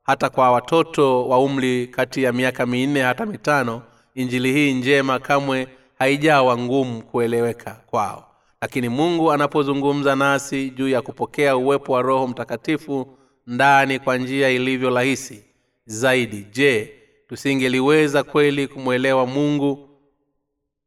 hata 0.03 0.29
kwa 0.29 0.51
watoto 0.51 1.27
wa 1.27 1.39
umri 1.39 1.87
kati 1.87 2.23
ya 2.23 2.33
miaka 2.33 2.65
minne 2.65 3.01
hata 3.01 3.25
mitano 3.25 3.81
injili 4.15 4.51
hii 4.53 4.73
njema 4.73 5.19
kamwe 5.19 5.67
haijawa 5.99 6.57
ngumu 6.57 7.01
kueleweka 7.03 7.81
kwao. 7.85 8.29
Lakini 8.61 8.89
mungu 8.89 9.31
anapozungumza 9.31 10.15
nasi 10.15 10.69
juu 10.69 10.89
ya 10.89 11.01
kupokea 11.01 11.57
uwepo 11.57 11.93
wa 11.93 12.01
roho 12.01 12.27
mtakatifu 12.27 13.17
ndani 13.47 13.99
kwa 13.99 14.17
njia 14.17 14.49
ilivyo 14.49 14.89
rahisi 14.89 15.43
zaidi 15.85 16.47
je 16.51 16.93
tusingeliweza 17.27 18.23
kweli 18.23 18.67
kumwelewa 18.67 19.25
mungu 19.25 19.89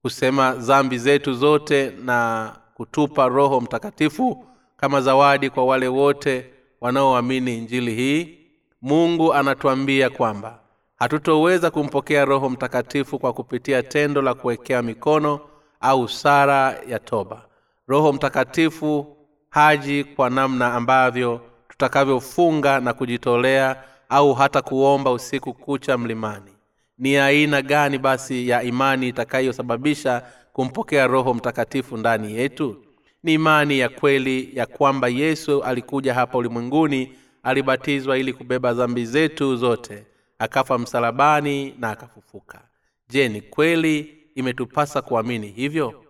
kusema 0.02 0.52
dhambi 0.52 0.98
zetu 0.98 1.34
zote 1.34 1.90
na 2.04 2.52
kutupa 2.74 3.28
roho 3.28 3.60
mtakatifu 3.60 4.46
kama 4.76 5.00
zawadi 5.00 5.50
kwa 5.50 5.64
wale 5.64 5.88
wote 5.88 6.46
wanaoamini 6.80 7.58
injili 7.58 7.94
hii 7.94 8.38
mungu 8.86 9.34
anatuambia 9.34 10.10
kwamba 10.10 10.58
hatutoweza 10.96 11.70
kumpokea 11.70 12.24
roho 12.24 12.50
mtakatifu 12.50 13.18
kwa 13.18 13.32
kupitia 13.32 13.82
tendo 13.82 14.22
la 14.22 14.34
kuwekea 14.34 14.82
mikono 14.82 15.40
au 15.80 16.08
sara 16.08 16.76
ya 16.88 16.98
toba. 16.98 17.44
Roho 17.88 18.12
mtakatifu 18.12 19.16
haji 19.50 20.04
kwa 20.04 20.30
namna 20.30 20.74
ambavyo 20.74 21.40
tutakavyofunga 21.68 22.80
na 22.80 22.92
kujitolea 22.92 23.76
au 24.08 24.34
hata 24.34 24.62
kuomba 24.62 25.10
usiku 25.12 25.54
kucha 25.54 25.98
mlimani. 25.98 26.52
Ni 26.98 27.16
aina 27.16 27.62
gani 27.62 27.98
basi 27.98 28.48
ya 28.48 28.62
imani 28.62 29.08
itakayosababisha 29.08 30.22
kumpokea 30.52 31.06
roho 31.06 31.34
mtakatifu 31.34 31.96
ndani 31.96 32.34
yetu? 32.36 32.76
Ni 33.22 33.34
imani 33.34 33.78
ya 33.78 33.88
kweli 33.88 34.50
ya 34.54 34.66
kwamba 34.66 35.08
yesu 35.08 35.62
alikuja 35.62 36.14
hapa 36.14 36.38
ulimwenguni 36.38 37.12
alibatizwa 37.46 38.18
ili 38.18 38.32
kubeba 38.32 38.72
dhambi 38.74 39.04
zetu 39.06 39.56
zote. 39.56 40.06
Akafa 40.38 40.78
msalabani 40.78 41.74
na 41.78 41.90
akafufuka. 41.90 42.60
Je 43.08 43.28
ni 43.28 43.40
kweli 43.40 44.18
imetupasa 44.34 45.02
kuamini 45.02 45.48
hivyo? 45.48 46.04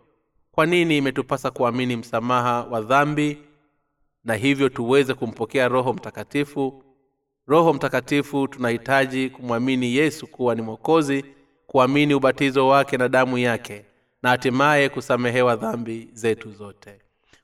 Kwa 0.52 0.66
nini 0.66 0.98
imetupasa 0.98 1.50
kuamini 1.50 1.96
msamaha 1.96 2.64
wa 2.64 2.80
dhambi 2.80 3.38
na 4.24 4.34
hivyo 4.34 4.68
tuweze 4.68 5.14
kumpokea 5.14 5.68
roho 5.68 5.92
mtakatifu? 5.92 6.82
Roho 7.46 7.72
mtakatifu 7.72 8.48
tunahitaji 8.48 9.30
kumwamini 9.30 9.94
yesu 9.96 10.26
kuwa 10.26 10.54
ni 10.54 10.62
mwokozi 10.62 11.24
kuamini 11.66 12.14
ubatizo 12.14 12.68
wake 12.68 12.96
na 12.96 13.08
damu 13.08 13.38
yake 13.38 13.84
na 14.22 14.28
hatimaye 14.30 14.88
kusamehewa 14.88 15.56
dhambi 15.56 16.08
zetu 16.12 16.50
zote. 16.52 16.98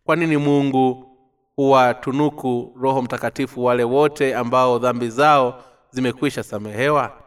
Kwa 0.05 0.17
nini 0.17 0.37
mungu 0.37 1.12
huwatunuku 1.57 2.73
roho 2.81 3.03
mtakatifu 3.03 3.65
wale 3.65 3.85
wote 3.85 4.35
ambao 4.35 4.79
dhambi 4.79 5.09
zao 5.09 5.65
zimekwisha 5.91 6.43
samehewa? 6.43 7.19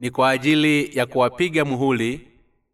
Ni 0.00 0.10
kwa 0.10 0.30
ajili 0.30 0.98
ya 0.98 1.06
kuwapiga 1.06 1.64
muhuli 1.64 2.28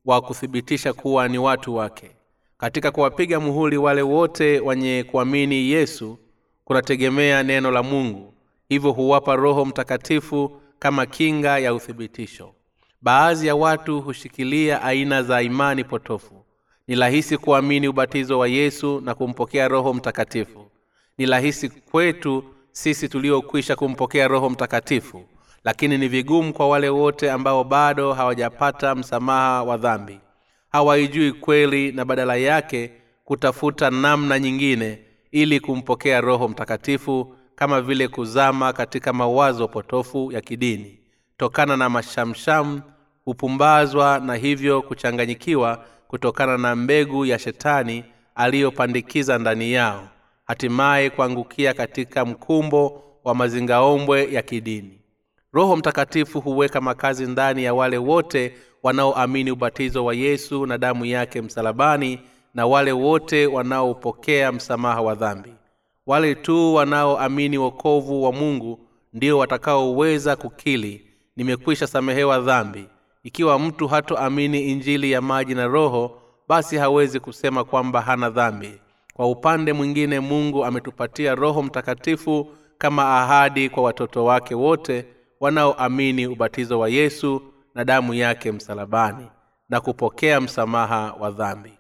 wa 0.05 0.21
kuthibitisha 0.21 0.93
kuwa 0.93 1.29
ni 1.29 1.39
watu 1.39 1.75
wake. 1.75 2.11
Katika 2.59 2.91
kuwapiga 2.91 3.41
muhuli 3.41 3.77
wale 3.77 4.03
wote 4.03 4.61
wenye 4.61 5.05
kuamini 5.11 5.71
yesu 5.71 6.19
kunategemea 6.65 7.43
neno 7.43 7.71
la 7.71 7.83
mungu. 7.83 8.35
Hivyo 8.69 8.93
huwapa 8.93 9.37
roho 9.37 9.65
mtakatifu 9.65 10.61
kama 10.79 11.07
kinga 11.07 11.59
ya 11.59 11.75
uthibitisho. 11.75 12.55
Baadhi 13.03 13.47
ya 13.47 13.55
watu 13.57 14.01
hushikilia 14.01 14.83
aina 14.83 15.23
za 15.23 15.43
imani 15.43 15.85
potofu. 15.85 16.45
Ni 16.89 16.95
rahisi 16.97 17.37
kuamini 17.39 17.89
ubatizo 17.89 18.39
wa 18.39 18.49
yesu 18.49 19.01
na 19.01 19.15
kumpokea 19.15 19.69
roho 19.69 19.95
mtakatifu 19.95 20.71
ni 21.19 21.27
rahisi 21.27 21.69
kwetu 21.69 22.45
sisi 22.73 23.09
tuliokwisha 23.09 23.77
kumpokea 23.77 24.29
roho 24.29 24.51
mtakatifu 24.51 25.25
lakini 25.65 25.99
ni 25.99 26.09
vigumu 26.09 26.53
kwa 26.53 26.69
wale 26.69 26.89
wote 26.89 27.31
ambao 27.31 27.65
bado 27.65 28.13
hawajapata 28.13 28.95
msamaha 28.95 29.63
wa 29.63 29.77
dhambi. 29.77 30.21
Hawaijui 30.73 31.33
kweli 31.33 31.93
na 31.93 32.05
badala 32.05 32.37
yake 32.37 32.93
kutafuta 33.25 33.91
namna 33.91 34.39
nyingine 34.39 34.99
ili 35.33 35.61
kumpokea 35.61 36.21
roho 36.21 36.49
mtakatifu 36.49 37.37
kama 37.55 37.81
vile 37.81 38.09
kuzama 38.09 38.73
katika 38.73 39.13
mawazo 39.13 39.69
potofu 39.69 40.33
ya 40.33 40.41
kidini. 40.41 40.99
Tokana 41.37 41.77
na 41.77 41.89
mashamsham 41.89 42.81
hupumbazwa 43.25 44.19
na 44.21 44.35
hivyo 44.35 44.83
kuchanganyikiwa 44.83 45.85
kutokana 46.09 46.59
na 46.59 46.77
mbegu 46.77 47.27
ya 47.27 47.39
shetani 47.39 48.05
aliyopandikiza 48.35 49.39
ndani 49.39 49.73
yao 49.73 50.09
hatimaye 50.45 51.11
kuangukia 51.11 51.75
katika 51.75 52.25
mkumbo 52.25 53.05
wa 53.25 53.35
mazingaombwe 53.35 54.33
ya 54.33 54.43
kidini. 54.43 55.01
Roho 55.53 55.77
mtakatifu 55.77 56.41
huweka 56.41 56.81
makazi 56.81 57.27
ndani 57.27 57.65
ya 57.65 57.75
wale 57.75 57.99
wote 57.99 58.55
wanaoamini 58.83 59.51
ubatizo 59.51 60.05
wa 60.05 60.15
yesu 60.15 60.67
na 60.67 60.79
damu 60.79 61.05
yake 61.05 61.43
msalabani 61.43 62.21
na 62.55 62.67
wale 62.67 62.93
wote 62.93 63.47
wanaopokea 63.47 64.53
msamaha 64.53 65.01
wa 65.03 65.15
dhambi. 65.15 65.55
Wale 66.07 66.35
tu 66.35 66.75
wanaoamini 66.75 67.59
wokovu 67.59 68.23
wa 68.23 68.33
mungu 68.33 68.79
ndio 69.13 69.39
watakaoweza 69.39 70.37
kukili 70.37 71.07
nimekwisha 71.37 71.87
samehewa 71.87 72.41
dhambi. 72.41 72.85
Ikiwa 73.23 73.59
mtu 73.59 73.89
hatoamini 73.89 74.61
injili 74.71 75.11
ya 75.13 75.21
maji 75.21 75.55
na 75.55 75.67
roho 75.67 76.23
basi 76.49 76.77
hawezi 76.77 77.21
kusema 77.21 77.65
kwamba 77.65 78.01
hana 78.01 78.31
dhambi 78.31 78.73
kwa 79.15 79.27
upande 79.31 79.73
mwingine 79.73 80.21
mungu 80.21 80.65
ametupatia 80.65 81.35
roho 81.35 81.63
mtakatifu 81.63 82.49
kama 82.79 83.21
ahadi 83.23 83.69
kwa 83.69 83.83
watoto 83.83 84.25
wake 84.25 84.55
wote 84.55 85.07
wanaoamini 85.41 86.27
ubatizo 86.27 86.79
wa 86.81 86.89
yesu 86.89 87.43
na 87.75 87.85
damu 87.85 88.15
yake 88.15 88.53
msalabani 88.53 89.27
na 89.69 89.81
kupokea 89.81 90.41
msamaha 90.41 91.13
wa 91.21 91.31
dhambi. 91.31 91.73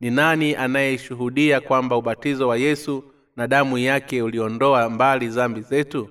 Ni 0.00 0.10
nani 0.10 0.54
anayeshuhudia 0.56 1.60
kwamba 1.60 1.96
ubatizo 1.96 2.48
wa 2.48 2.56
yesu 2.56 3.04
na 3.36 3.46
damu 3.46 3.78
yake 3.78 4.22
uliondoa 4.22 4.90
mbali 4.90 5.28
zambi 5.28 5.60
zetu? 5.60 6.08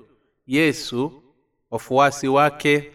Yesu 0.48 1.24
wafuasi 1.72 2.28
wake 2.28 2.91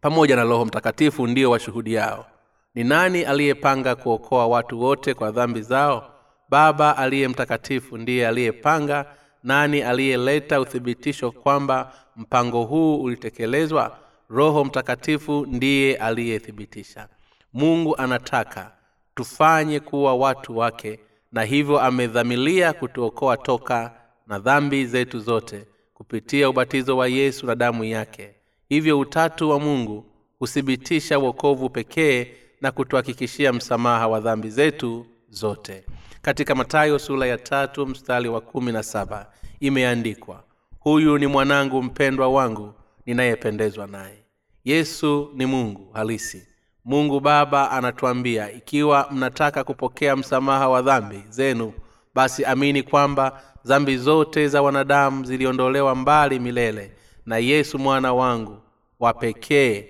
pamoja 0.00 0.36
na 0.36 0.42
roho 0.44 0.64
mtakatifu 0.64 1.26
ndio 1.26 1.50
washuhudiao. 1.50 2.26
Ni 2.74 2.84
nani 2.84 3.22
aliyepanga 3.24 3.94
kuokoa 3.94 4.46
watu 4.46 4.80
wote 4.80 5.14
kwa 5.14 5.30
dhambi 5.30 5.62
zao 5.62 6.17
baba 6.48 6.96
aliye 6.96 7.28
mtakatifu 7.28 7.98
ndiye 7.98 8.28
aliyepanga 8.28 9.06
nani 9.42 9.82
aliyeleta 9.82 10.60
uthibitisho 10.60 11.30
kwamba 11.32 11.92
mpango 12.16 12.64
huu 12.64 13.02
ulitekelezwa? 13.02 13.98
Roho 14.30 14.64
mtakatifu 14.64 15.46
ndiye 15.46 15.96
aliyethibitisha. 15.96 17.08
Mungu 17.52 17.96
anataka 17.96 18.72
tufanye 19.14 19.80
kuwa 19.80 20.14
watu 20.14 20.56
wake 20.58 21.00
na 21.32 21.42
hivyo 21.44 21.80
amedhamilia 21.80 22.72
kutuokoa 22.72 23.36
toka 23.36 23.92
na 24.26 24.38
dhambi 24.38 24.86
zetu 24.86 25.18
zote 25.20 25.64
kupitia 25.94 26.48
ubatizo 26.50 26.96
wa 26.96 27.08
yesu 27.08 27.46
na 27.46 27.54
damu 27.54 27.84
yake. 27.84 28.34
Hivyo 28.68 28.98
utatu 28.98 29.50
wa 29.50 29.60
mungu 29.60 30.04
huthibitisha 30.38 31.18
wokovu 31.18 31.70
pekee 31.70 32.26
na 32.60 32.72
kutuhakikishia 32.72 33.52
msamaha 33.52 34.08
wa 34.08 34.20
dhambi 34.20 34.50
zetu 34.50 35.06
zote 35.30 35.84
katika 36.22 36.54
matayo 36.54 36.98
sura 36.98 37.26
ya 37.26 37.38
tatu 37.38 37.86
mstari 37.86 38.28
wa 38.28 38.40
kumi 38.40 38.72
na 38.72 38.82
saba. 38.82 39.26
Imeandikwa 39.60 40.44
huyu 40.80 41.18
ni 41.18 41.26
mwanangu 41.26 41.82
mpendwa 41.82 42.28
wangu 42.28 42.74
ninayependezwa 43.06 43.86
naye. 43.86 44.24
Yesu 44.64 45.30
ni 45.34 45.46
mungu 45.46 45.90
halisi. 45.92 46.48
Mungu 46.84 47.20
baba 47.20 47.70
anatuambia 47.70 48.52
ikiwa 48.52 49.08
mnataka 49.10 49.64
kupokea 49.64 50.16
msamaha 50.16 50.68
wa 50.68 50.82
dhambi 50.82 51.22
zenu 51.28 51.72
basi 52.14 52.44
amini 52.44 52.82
kwamba 52.82 53.42
dhambi 53.64 53.96
zote 53.96 54.48
za 54.48 54.62
wanadamu 54.62 55.24
ziliondolewa 55.24 55.94
mbali 55.94 56.38
milele 56.38 56.92
na 57.26 57.38
yesu 57.38 57.78
mwana 57.78 58.12
wangu 58.14 58.58
wa 59.00 59.14
pekee. 59.14 59.88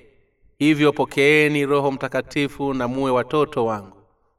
Hivyo 0.58 0.92
pokeeni 0.92 1.66
roho 1.66 1.90
mtakatifu 1.90 2.74
na 2.74 2.88
muwe 2.88 3.10
watoto 3.10 3.64
wangu 3.66 3.97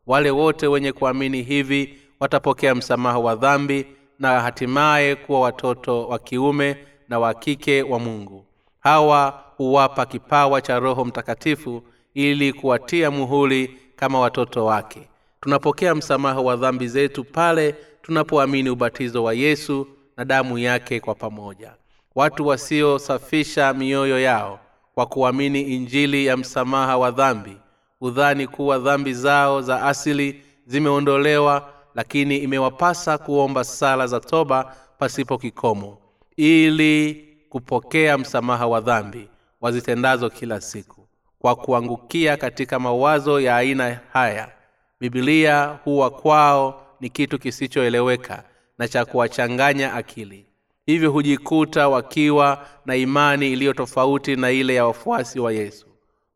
wale 0.10 0.32
wote 0.32 0.68
wenye 0.68 0.92
kuamini 0.92 1.42
hivi 1.42 2.00
watapokea 2.20 2.76
msamaha 2.76 3.20
wa 3.20 3.36
dhambi 3.36 3.86
na 4.20 4.42
hatimaye 4.42 5.16
kuwa 5.16 5.40
watoto 5.40 6.08
wa 6.08 6.20
kiume 6.20 6.78
na 7.10 7.20
wa 7.20 7.34
kike 7.34 7.84
wa 7.84 8.00
mungu. 8.00 8.46
Hawa 8.80 9.44
huwapa 9.58 10.06
kipawa 10.06 10.62
cha 10.62 10.80
roho 10.80 11.06
mtakatifu 11.06 11.84
ili 12.14 12.54
kuwatia 12.54 13.12
muhuli 13.12 13.78
kama 13.96 14.20
watoto 14.20 14.66
wake. 14.66 15.10
Tunapokea 15.42 15.96
msamaha 15.96 16.42
wa 16.42 16.56
dhambi 16.56 16.88
zetu 16.88 17.24
pale 17.24 17.76
tunapoamini 18.02 18.70
ubatizo 18.70 19.24
wa 19.24 19.34
yesu 19.34 19.88
na 20.18 20.26
damu 20.26 20.58
yake 20.58 21.00
kwa 21.00 21.16
pamoja. 21.16 21.74
Watu 22.16 22.48
wasiosafisha 22.48 23.74
mioyo 23.74 24.20
yao 24.20 24.60
kwa 24.96 25.06
kuamini 25.06 25.62
injili 25.62 26.26
ya 26.26 26.38
msamaha 26.38 26.98
wa 26.98 27.12
dhambi 27.12 27.58
hudhani 28.00 28.48
kuwa 28.48 28.80
dhambi 28.80 29.14
zao 29.14 29.62
za 29.62 29.82
asili 29.84 30.44
zimeondolewa 30.66 31.74
lakini 31.96 32.38
imewapasa 32.38 33.18
kuomba 33.18 33.64
sala 33.64 34.08
za 34.08 34.20
toba 34.20 34.76
pasipo 34.98 35.38
kikomo 35.38 35.98
ili 36.38 37.28
kupokea 37.50 38.18
msamaha 38.18 38.68
wa 38.68 38.82
dhambi 38.82 39.30
wazitendazo 39.62 40.30
kila 40.30 40.62
siku. 40.62 41.08
Kwa 41.40 41.56
kuangukia 41.56 42.38
katika 42.38 42.80
mawazo 42.80 43.40
ya 43.40 43.58
aina 43.58 44.00
haya 44.14 44.52
bibilia 45.00 45.66
huwa 45.84 46.10
kwao 46.10 46.86
ni 47.00 47.10
kitu 47.10 47.40
kisichoeleweka 47.40 48.44
na 48.78 48.88
cha 48.88 49.06
kuwachanganya 49.06 49.94
akili. 49.94 50.46
Hivyo 50.86 51.12
hujikuta 51.12 51.90
wakiwa 51.90 52.66
na 52.86 52.96
imani 52.96 53.52
iliyo 53.52 53.74
tofauti 53.74 54.36
na 54.36 54.52
ile 54.52 54.76
ya 54.76 54.86
wafuasi 54.86 55.40
wa 55.40 55.54
yesu. 55.54 55.86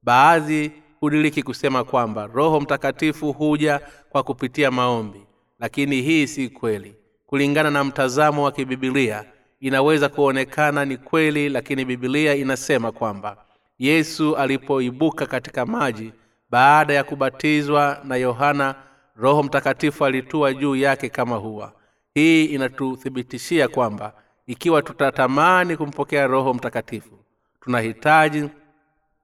Baadhi 0.04 0.71
hudiriki 1.03 1.43
kusema 1.43 1.83
kwamba 1.83 2.27
roho 2.27 2.59
mtakatifu 2.59 3.31
huja 3.31 3.81
kwa 4.09 4.23
kupitia 4.23 4.71
maombi. 4.71 5.25
Lakini 5.59 6.01
hii 6.01 6.27
si 6.27 6.49
kweli. 6.49 6.95
Kulingana 7.25 7.71
na 7.71 7.83
mtazamo 7.83 8.43
wa 8.43 8.51
kibibilia 8.51 9.25
inaweza 9.59 10.09
kuonekana 10.09 10.85
ni 10.85 10.97
kweli 10.97 11.49
lakini 11.49 11.85
bibilia 11.85 12.35
inasema 12.35 12.91
kwamba 12.91 13.37
yesu 13.79 14.35
alipoibuka 14.35 15.25
katika 15.25 15.65
maji 15.65 16.13
baada 16.49 16.93
ya 16.93 17.03
kubatizwa 17.03 18.01
na 18.03 18.15
yohana 18.15 18.75
roho 19.15 19.43
mtakatifu 19.43 20.05
alitua 20.05 20.53
juu 20.53 20.75
yake 20.75 21.09
kama 21.09 21.35
huwa 21.35 21.73
hii 22.13 22.45
inatuthibitishia 22.45 23.67
kwamba 23.67 24.13
ikiwa 24.47 24.81
tutatamani 24.81 25.77
kumpokea 25.77 26.27
roho 26.27 26.53
mtakatifu 26.53 27.19
tunahitaji 27.61 28.49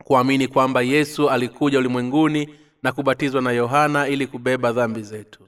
kuamini 0.10 0.48
kwamba 0.48 0.82
yesu 0.82 1.30
alikuja 1.30 1.80
ulimwenguni 1.80 2.50
na 2.84 2.92
kubatizwa 2.92 3.42
na 3.42 3.52
yohana 3.52 4.08
ili 4.08 4.28
kubeba 4.28 4.72
dhambi 4.72 5.02
zetu. 5.04 5.40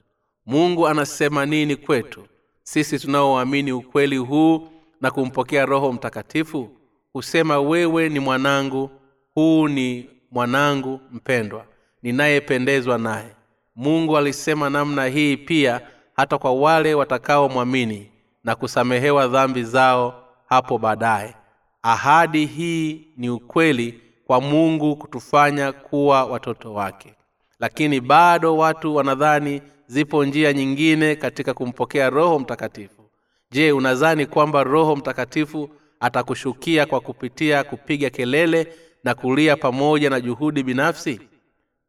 Mungu 0.46 0.88
anasema 0.88 1.46
nini 1.46 1.76
kwetu? 1.76 2.24
Sisi 2.62 2.98
tunaoamini 2.98 3.72
ukweli 3.72 4.16
huu 4.16 4.68
na 5.00 5.10
kumpokea 5.10 5.66
roho 5.66 5.92
mtakatifu? 5.92 6.70
Husema 7.12 7.60
wewe 7.60 8.08
ni 8.08 8.18
mwanangu 8.20 8.90
huu 9.34 9.68
ni 9.68 10.06
mwanangu 10.30 11.00
mpendwa 11.12 11.64
ninayependezwa 12.02 12.98
naye. 12.98 13.30
Mungu 13.76 14.16
alisema 14.16 14.70
namna 14.70 15.06
hii 15.06 15.36
pia 15.36 15.80
hata 16.16 16.38
kwa 16.38 16.52
wale 16.52 16.94
watakaomwamini 16.94 18.10
na 18.44 18.54
kusamehewa 18.54 19.28
dhambi 19.28 19.62
zao 19.64 20.24
hapo 20.46 20.78
baadaye. 20.78 21.34
Ahadi 21.82 22.46
hii 22.46 23.06
ni 23.16 23.30
ukweli 23.30 24.02
kwa 24.32 24.40
mungu 24.40 24.96
kutufanya 24.96 25.72
kuwa 25.72 26.24
watoto 26.24 26.74
wake. 26.74 27.14
Lakini 27.60 28.00
bado 28.00 28.56
watu 28.56 28.94
wanadhani 28.96 29.62
zipo 29.86 30.24
njia 30.24 30.52
nyingine 30.52 31.16
katika 31.16 31.54
kumpokea 31.54 32.10
roho 32.10 32.38
mtakatifu. 32.38 33.02
Je 33.50 33.72
unadhani 33.72 34.26
kwamba 34.26 34.64
roho 34.64 34.96
mtakatifu 34.96 35.70
atakushukia 36.00 36.86
kwa 36.86 37.00
kupitia 37.00 37.64
kupiga 37.64 38.10
kelele 38.10 38.72
na 39.04 39.14
kulia 39.14 39.56
pamoja 39.56 40.10
na 40.10 40.20
juhudi 40.20 40.62
binafsi? 40.62 41.20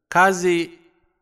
Kazi 0.10 0.72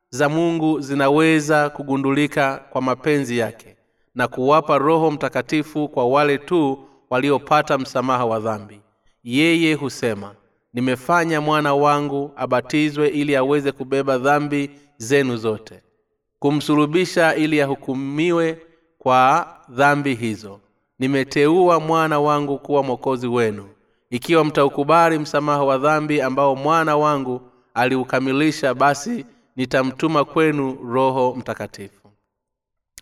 za 0.09 0.29
mungu 0.29 0.79
zinaweza 0.79 1.69
kugundulika 1.69 2.57
kwa 2.69 2.81
mapenzi 2.81 3.37
yake 3.37 3.75
na 4.15 4.27
kuwapa 4.27 4.77
roho 4.77 5.11
mtakatifu 5.11 5.87
kwa 5.89 6.05
wale 6.05 6.37
tu 6.37 6.87
waliopata 7.09 7.77
msamaha 7.77 8.25
wa 8.25 8.39
dhambi. 8.39 8.81
Yeye 9.23 9.73
husema 9.73 10.35
nimefanya 10.73 11.41
mwana 11.41 11.73
wangu 11.75 12.31
abatizwe 12.35 13.07
ili 13.07 13.35
aweze 13.35 13.71
kubeba 13.71 14.17
dhambi 14.17 14.69
zenu 14.97 15.37
zote 15.37 15.81
kumsulubisha 16.39 17.35
ili 17.35 17.61
ahukumiwe 17.61 18.61
kwa 18.99 19.47
dhambi 19.69 20.15
hizo. 20.15 20.59
Nimeteua 20.99 21.79
mwana 21.79 22.19
wangu 22.19 22.57
kuwa 22.59 22.83
mwokozi 22.83 23.27
wenu. 23.27 23.69
Ikiwa 24.09 24.45
mtaukubali 24.45 25.19
msamaha 25.19 25.63
wa 25.63 25.77
dhambi 25.77 26.21
ambao 26.21 26.55
mwana 26.55 26.97
wangu 26.97 27.41
aliukamilisha 27.73 28.73
basi 28.73 29.25
nitamtuma 29.55 30.25
kwenu 30.25 30.77
roho 30.93 31.35
mtakatifu. 31.35 32.09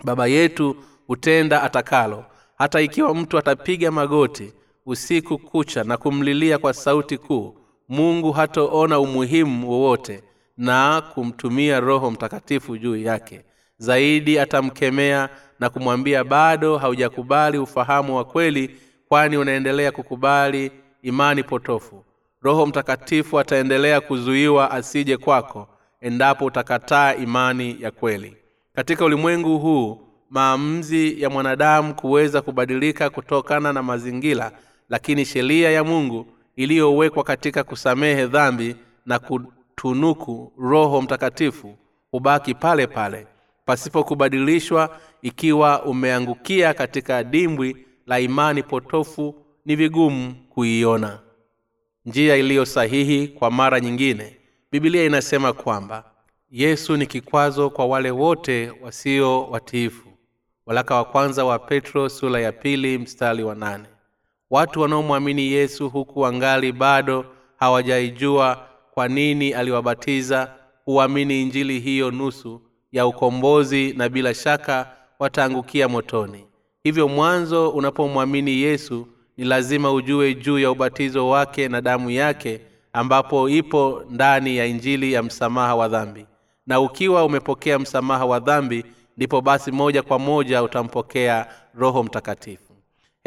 Baba 0.04 0.28
yetu 0.28 0.76
hutenda 1.08 1.64
atakalo. 1.64 2.26
Hata 2.58 2.82
ikiwa 2.82 3.16
mtu 3.16 3.38
atapiga 3.38 3.92
magoti 3.92 4.54
usiku 4.86 5.38
kucha 5.38 5.84
na 5.84 5.98
kumlilia 5.98 6.58
kwa 6.58 6.74
sauti 6.74 7.18
kuu 7.18 7.56
mungu 7.90 8.32
hatoona 8.32 9.00
umuhimu 9.00 9.70
wowote 9.72 10.24
na 10.58 11.02
kumtumia 11.14 11.80
roho 11.80 12.12
mtakatifu 12.12 12.78
juu 12.78 12.96
yake. 12.96 13.42
Zaidi 13.78 14.40
atamkemea 14.40 15.30
na 15.60 15.70
kumwambia 15.70 16.24
bado 16.24 16.78
haujakubali 16.78 17.58
ufahamu 17.58 18.16
wa 18.18 18.26
kweli 18.26 18.76
kwani 19.08 19.38
unaendelea 19.38 19.92
kukubali 19.92 20.72
imani 21.02 21.44
potofu. 21.44 22.04
Roho 22.42 22.66
mtakatifu 22.66 23.40
ataendelea 23.40 24.02
kuzuiwa 24.02 24.72
asije 24.72 25.18
kwako 25.18 25.68
endapo 26.02 26.46
utakataa 26.46 27.16
imani 27.16 27.78
ya 27.80 27.92
kweli. 27.92 28.38
Katika 28.76 29.06
ulimwengu 29.06 29.60
huu 29.60 30.02
maamuzi 30.30 31.22
ya 31.22 31.30
mwanadamu 31.30 31.96
kuweza 31.96 32.42
kubadilika 32.42 33.10
kutokana 33.10 33.74
na 33.74 33.84
mazingira 33.84 34.52
lakini 34.90 35.26
sheria 35.26 35.72
ya 35.72 35.84
mungu 35.84 36.26
iliyowekwa 36.60 37.24
katika 37.24 37.64
kusamehe 37.64 38.28
dhambi 38.28 38.76
na 39.06 39.20
kutunuku 39.20 40.54
roho 40.58 41.02
mtakatifu 41.02 41.78
hubaki 42.12 42.54
pale 42.54 42.88
pale 42.88 43.28
pasipo 43.66 44.04
ikiwa 45.22 45.84
umeangukia 45.84 46.74
katika 46.74 47.24
dimbwi 47.24 47.86
la 48.06 48.20
imani 48.20 48.64
potofu 48.64 49.36
ni 49.66 49.76
vigumu 49.76 50.36
kuiona. 50.50 51.20
Njia 52.06 52.36
iliyo 52.36 52.66
sahihi 52.66 53.28
kwa 53.28 53.52
mara 53.52 53.80
nyingine 53.80 54.38
bibilia 54.72 55.06
inasema 55.06 55.54
kwamba 55.54 56.12
yesu 56.52 56.98
ni 56.98 57.06
kikwazo 57.08 57.70
kwa 57.70 57.86
wale 57.86 58.12
wote 58.12 58.72
wasio 58.82 59.44
watiifu. 59.46 60.10
Walaka 60.66 60.96
wa 60.96 61.06
kwanza 61.06 61.46
wa 61.46 61.60
petro 61.60 62.10
sula 62.10 62.40
ya 62.40 62.52
pili 62.52 62.98
mstari 62.98 63.44
wa 63.44 63.56
nane 63.56 63.86
watu 64.50 64.82
wanaomwamini 64.82 65.52
yesu 65.52 65.90
huku 65.90 66.20
wangali 66.20 66.72
bado 66.72 67.26
hawajaijua 67.58 68.68
kwa 68.92 69.08
nini 69.08 69.54
aliwabatiza 69.54 70.54
huamini 70.86 71.42
injili 71.42 71.80
hiyo 71.80 72.12
nusu 72.12 72.62
ya 72.92 73.08
ukombozi 73.08 73.94
na 73.94 74.10
bila 74.10 74.34
shaka 74.34 74.92
wataangukia 75.20 75.88
motoni. 75.88 76.46
Hivyo 76.84 77.08
mwanzo 77.08 77.70
unapomwamini 77.70 78.52
yesu 78.62 79.08
ni 79.38 79.46
lazima 79.46 79.92
ujue 79.92 80.34
juu 80.36 80.60
ya 80.60 80.72
ubatizo 80.72 81.30
wake 81.30 81.68
na 81.68 81.82
damu 81.82 82.10
yake 82.10 82.62
ambapo 82.94 83.50
ipo 83.50 84.04
ndani 84.10 84.58
ya 84.58 84.66
injili 84.66 85.14
ya 85.14 85.24
msamaha 85.24 85.76
wa 85.76 85.88
dhambi. 85.88 86.26
Na 86.68 86.80
ukiwa 86.80 87.26
umepokea 87.26 87.80
msamaha 87.80 88.26
wa 88.26 88.40
dhambi 88.40 88.86
ndipo 89.18 89.42
basi 89.42 89.72
moja 89.72 90.02
kwa 90.04 90.20
moja 90.20 90.64
utampokea 90.64 91.48
roho 91.76 92.04
mtakatifu 92.04 92.69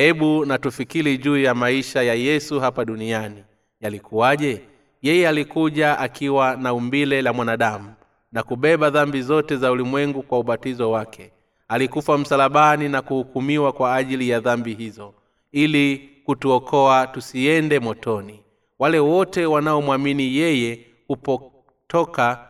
hebu 0.02 0.44
na 0.46 0.58
tufikiri 0.58 1.18
juu 1.18 1.38
ya 1.38 1.54
maisha 1.54 2.02
ya 2.02 2.14
yesu 2.14 2.60
hapa 2.60 2.84
duniani. 2.84 3.44
Yalikuwaje? 3.80 4.60
Yeye 5.02 5.28
alikuja 5.28 5.98
akiwa 5.98 6.56
na 6.56 6.74
umbile 6.74 7.22
la 7.22 7.32
mwanadamu 7.32 7.94
na 8.32 8.42
kubeba 8.42 8.90
dhambi 8.90 9.22
zote 9.22 9.56
za 9.56 9.72
ulimwengu 9.72 10.22
kwa 10.22 10.38
ubatizo 10.38 10.90
wake. 10.90 11.30
Alikufa 11.68 12.18
msalabani 12.18 12.88
na 12.88 13.02
kuhukumiwa 13.02 13.72
kwa 13.72 13.94
ajili 13.96 14.28
ya 14.28 14.40
dhambi 14.40 14.74
hizo 14.74 15.14
ili 15.52 16.10
kutuokoa 16.24 17.06
tusiende 17.06 17.80
motoni. 17.80 18.40
Wale 18.78 18.98
wote 18.98 19.46
wanaomwamini 19.46 20.36
yeye 20.36 20.86
hupotoka 21.08 22.48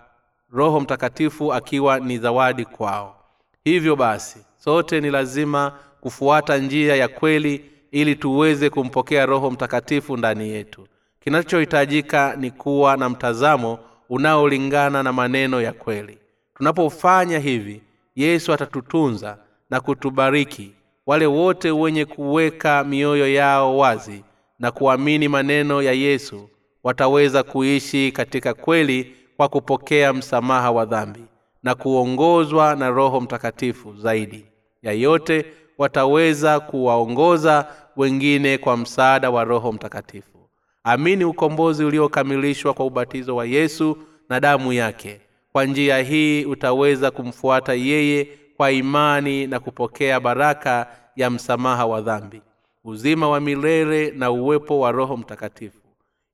roho 0.52 0.80
mtakatifu 0.80 1.52
akiwa 1.52 2.00
ni 2.00 2.18
zawadi 2.18 2.64
kwao. 2.64 3.16
Hivyo 3.64 3.96
basi 3.96 4.38
sote 4.56 5.00
ni 5.00 5.10
lazima 5.10 5.72
kufuata 6.02 6.58
njia 6.58 6.96
ya 6.96 7.08
kweli 7.08 7.64
ili 7.90 8.16
tuweze 8.16 8.70
kumpokea 8.70 9.26
roho 9.26 9.50
mtakatifu 9.50 10.16
ndani 10.16 10.48
yetu. 10.48 10.86
Kinachohitajika 11.20 12.36
ni 12.36 12.50
kuwa 12.50 12.96
na 12.96 13.08
mtazamo 13.08 13.78
unaolingana 14.08 15.02
na 15.02 15.12
maneno 15.12 15.60
ya 15.60 15.72
kweli. 15.72 16.18
Tunapofanya 16.54 17.38
hivi 17.38 17.82
yesu 18.16 18.52
atatutunza 18.52 19.38
na 19.70 19.80
kutubariki 19.80 20.72
wale 21.06 21.26
wote 21.26 21.70
wenye 21.70 22.04
kuweka 22.04 22.84
mioyo 22.84 23.32
yao 23.34 23.78
wazi 23.78 24.24
na 24.58 24.70
kuamini 24.70 25.28
maneno 25.28 25.82
ya 25.82 25.92
yesu 25.92 26.48
wataweza 26.84 27.42
kuishi 27.42 28.12
katika 28.12 28.54
kweli 28.54 29.16
kwa 29.36 29.48
kupokea 29.48 30.12
msamaha 30.12 30.70
wa 30.70 30.84
dhambi 30.84 31.24
na 31.62 31.74
kuongozwa 31.74 32.76
na 32.76 32.90
roho 32.90 33.20
mtakatifu 33.20 33.94
zaidi 33.96 34.46
ya 34.82 34.92
yote 34.92 35.44
wataweza 35.82 36.60
kuwaongoza 36.60 37.66
wengine 37.96 38.58
kwa 38.58 38.76
msaada 38.76 39.30
wa 39.30 39.44
roho 39.44 39.72
mtakatifu. 39.72 40.38
Amini 40.84 41.24
ukombozi 41.24 41.84
uliokamilishwa 41.84 42.74
kwa 42.74 42.86
ubatizo 42.86 43.36
wa 43.36 43.46
yesu 43.46 43.98
na 44.28 44.40
damu 44.40 44.72
yake. 44.72 45.20
Kwa 45.52 45.64
njia 45.64 45.98
hii 45.98 46.44
utaweza 46.44 47.10
kumfuata 47.10 47.74
yeye 47.74 48.28
kwa 48.56 48.72
imani 48.72 49.46
na 49.46 49.60
kupokea 49.60 50.20
baraka 50.20 50.86
ya 51.16 51.30
msamaha 51.30 51.86
wa 51.86 52.00
dhambi. 52.00 52.42
Uzima 52.84 53.28
wa 53.28 53.40
milele 53.40 54.10
na 54.10 54.30
uwepo 54.30 54.80
wa 54.80 54.92
roho 54.92 55.16
mtakatifu. 55.16 55.78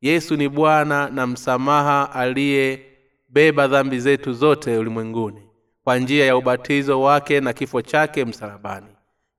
Yesu 0.03 0.37
ni 0.37 0.49
bwana 0.49 1.09
na 1.11 1.27
msamaha 1.27 2.13
aliyebeba 2.13 3.67
dhambi 3.69 4.01
zetu 4.01 4.33
zote 4.33 4.79
ulimwenguni. 4.79 5.43
Kwa 5.85 5.99
njia 5.99 6.27
ya 6.27 6.37
ubatizo 6.37 7.01
wake 7.03 7.41
na 7.41 7.53
kifo 7.53 7.83
chake 7.83 8.25
msalabani 8.25 8.87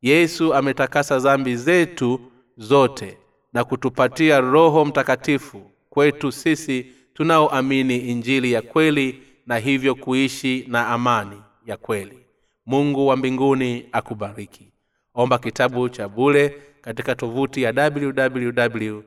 yesu 0.01 0.53
ametakasa 0.53 1.19
dhambi 1.19 1.55
zetu 1.55 2.21
zote 2.57 3.17
na 3.53 3.63
kutupatia 3.63 4.39
roho 4.41 4.85
mtakatifu 4.85 5.71
kwetu 5.89 6.31
sisi 6.31 6.85
tunaoamini 7.13 7.97
injili 7.97 8.51
ya 8.51 8.61
kweli 8.61 9.21
na 9.45 9.57
hivyo 9.57 9.95
kuishi 9.95 10.65
na 10.67 10.87
amani 10.87 11.41
ya 11.65 11.77
kweli. 11.77 12.19
Mungu 12.65 13.07
wa 13.07 13.15
mbinguni 13.17 13.85
akubariki. 13.91 14.71
Omba 15.13 15.37
kitabu 15.39 15.89
cha 15.89 16.09
bule 16.09 16.55
katika 16.81 17.15
tovuti 17.15 17.61
ya 17.61 17.91
www 17.95 19.01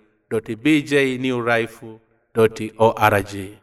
bjnewrife 0.63 1.87
org 2.79 3.62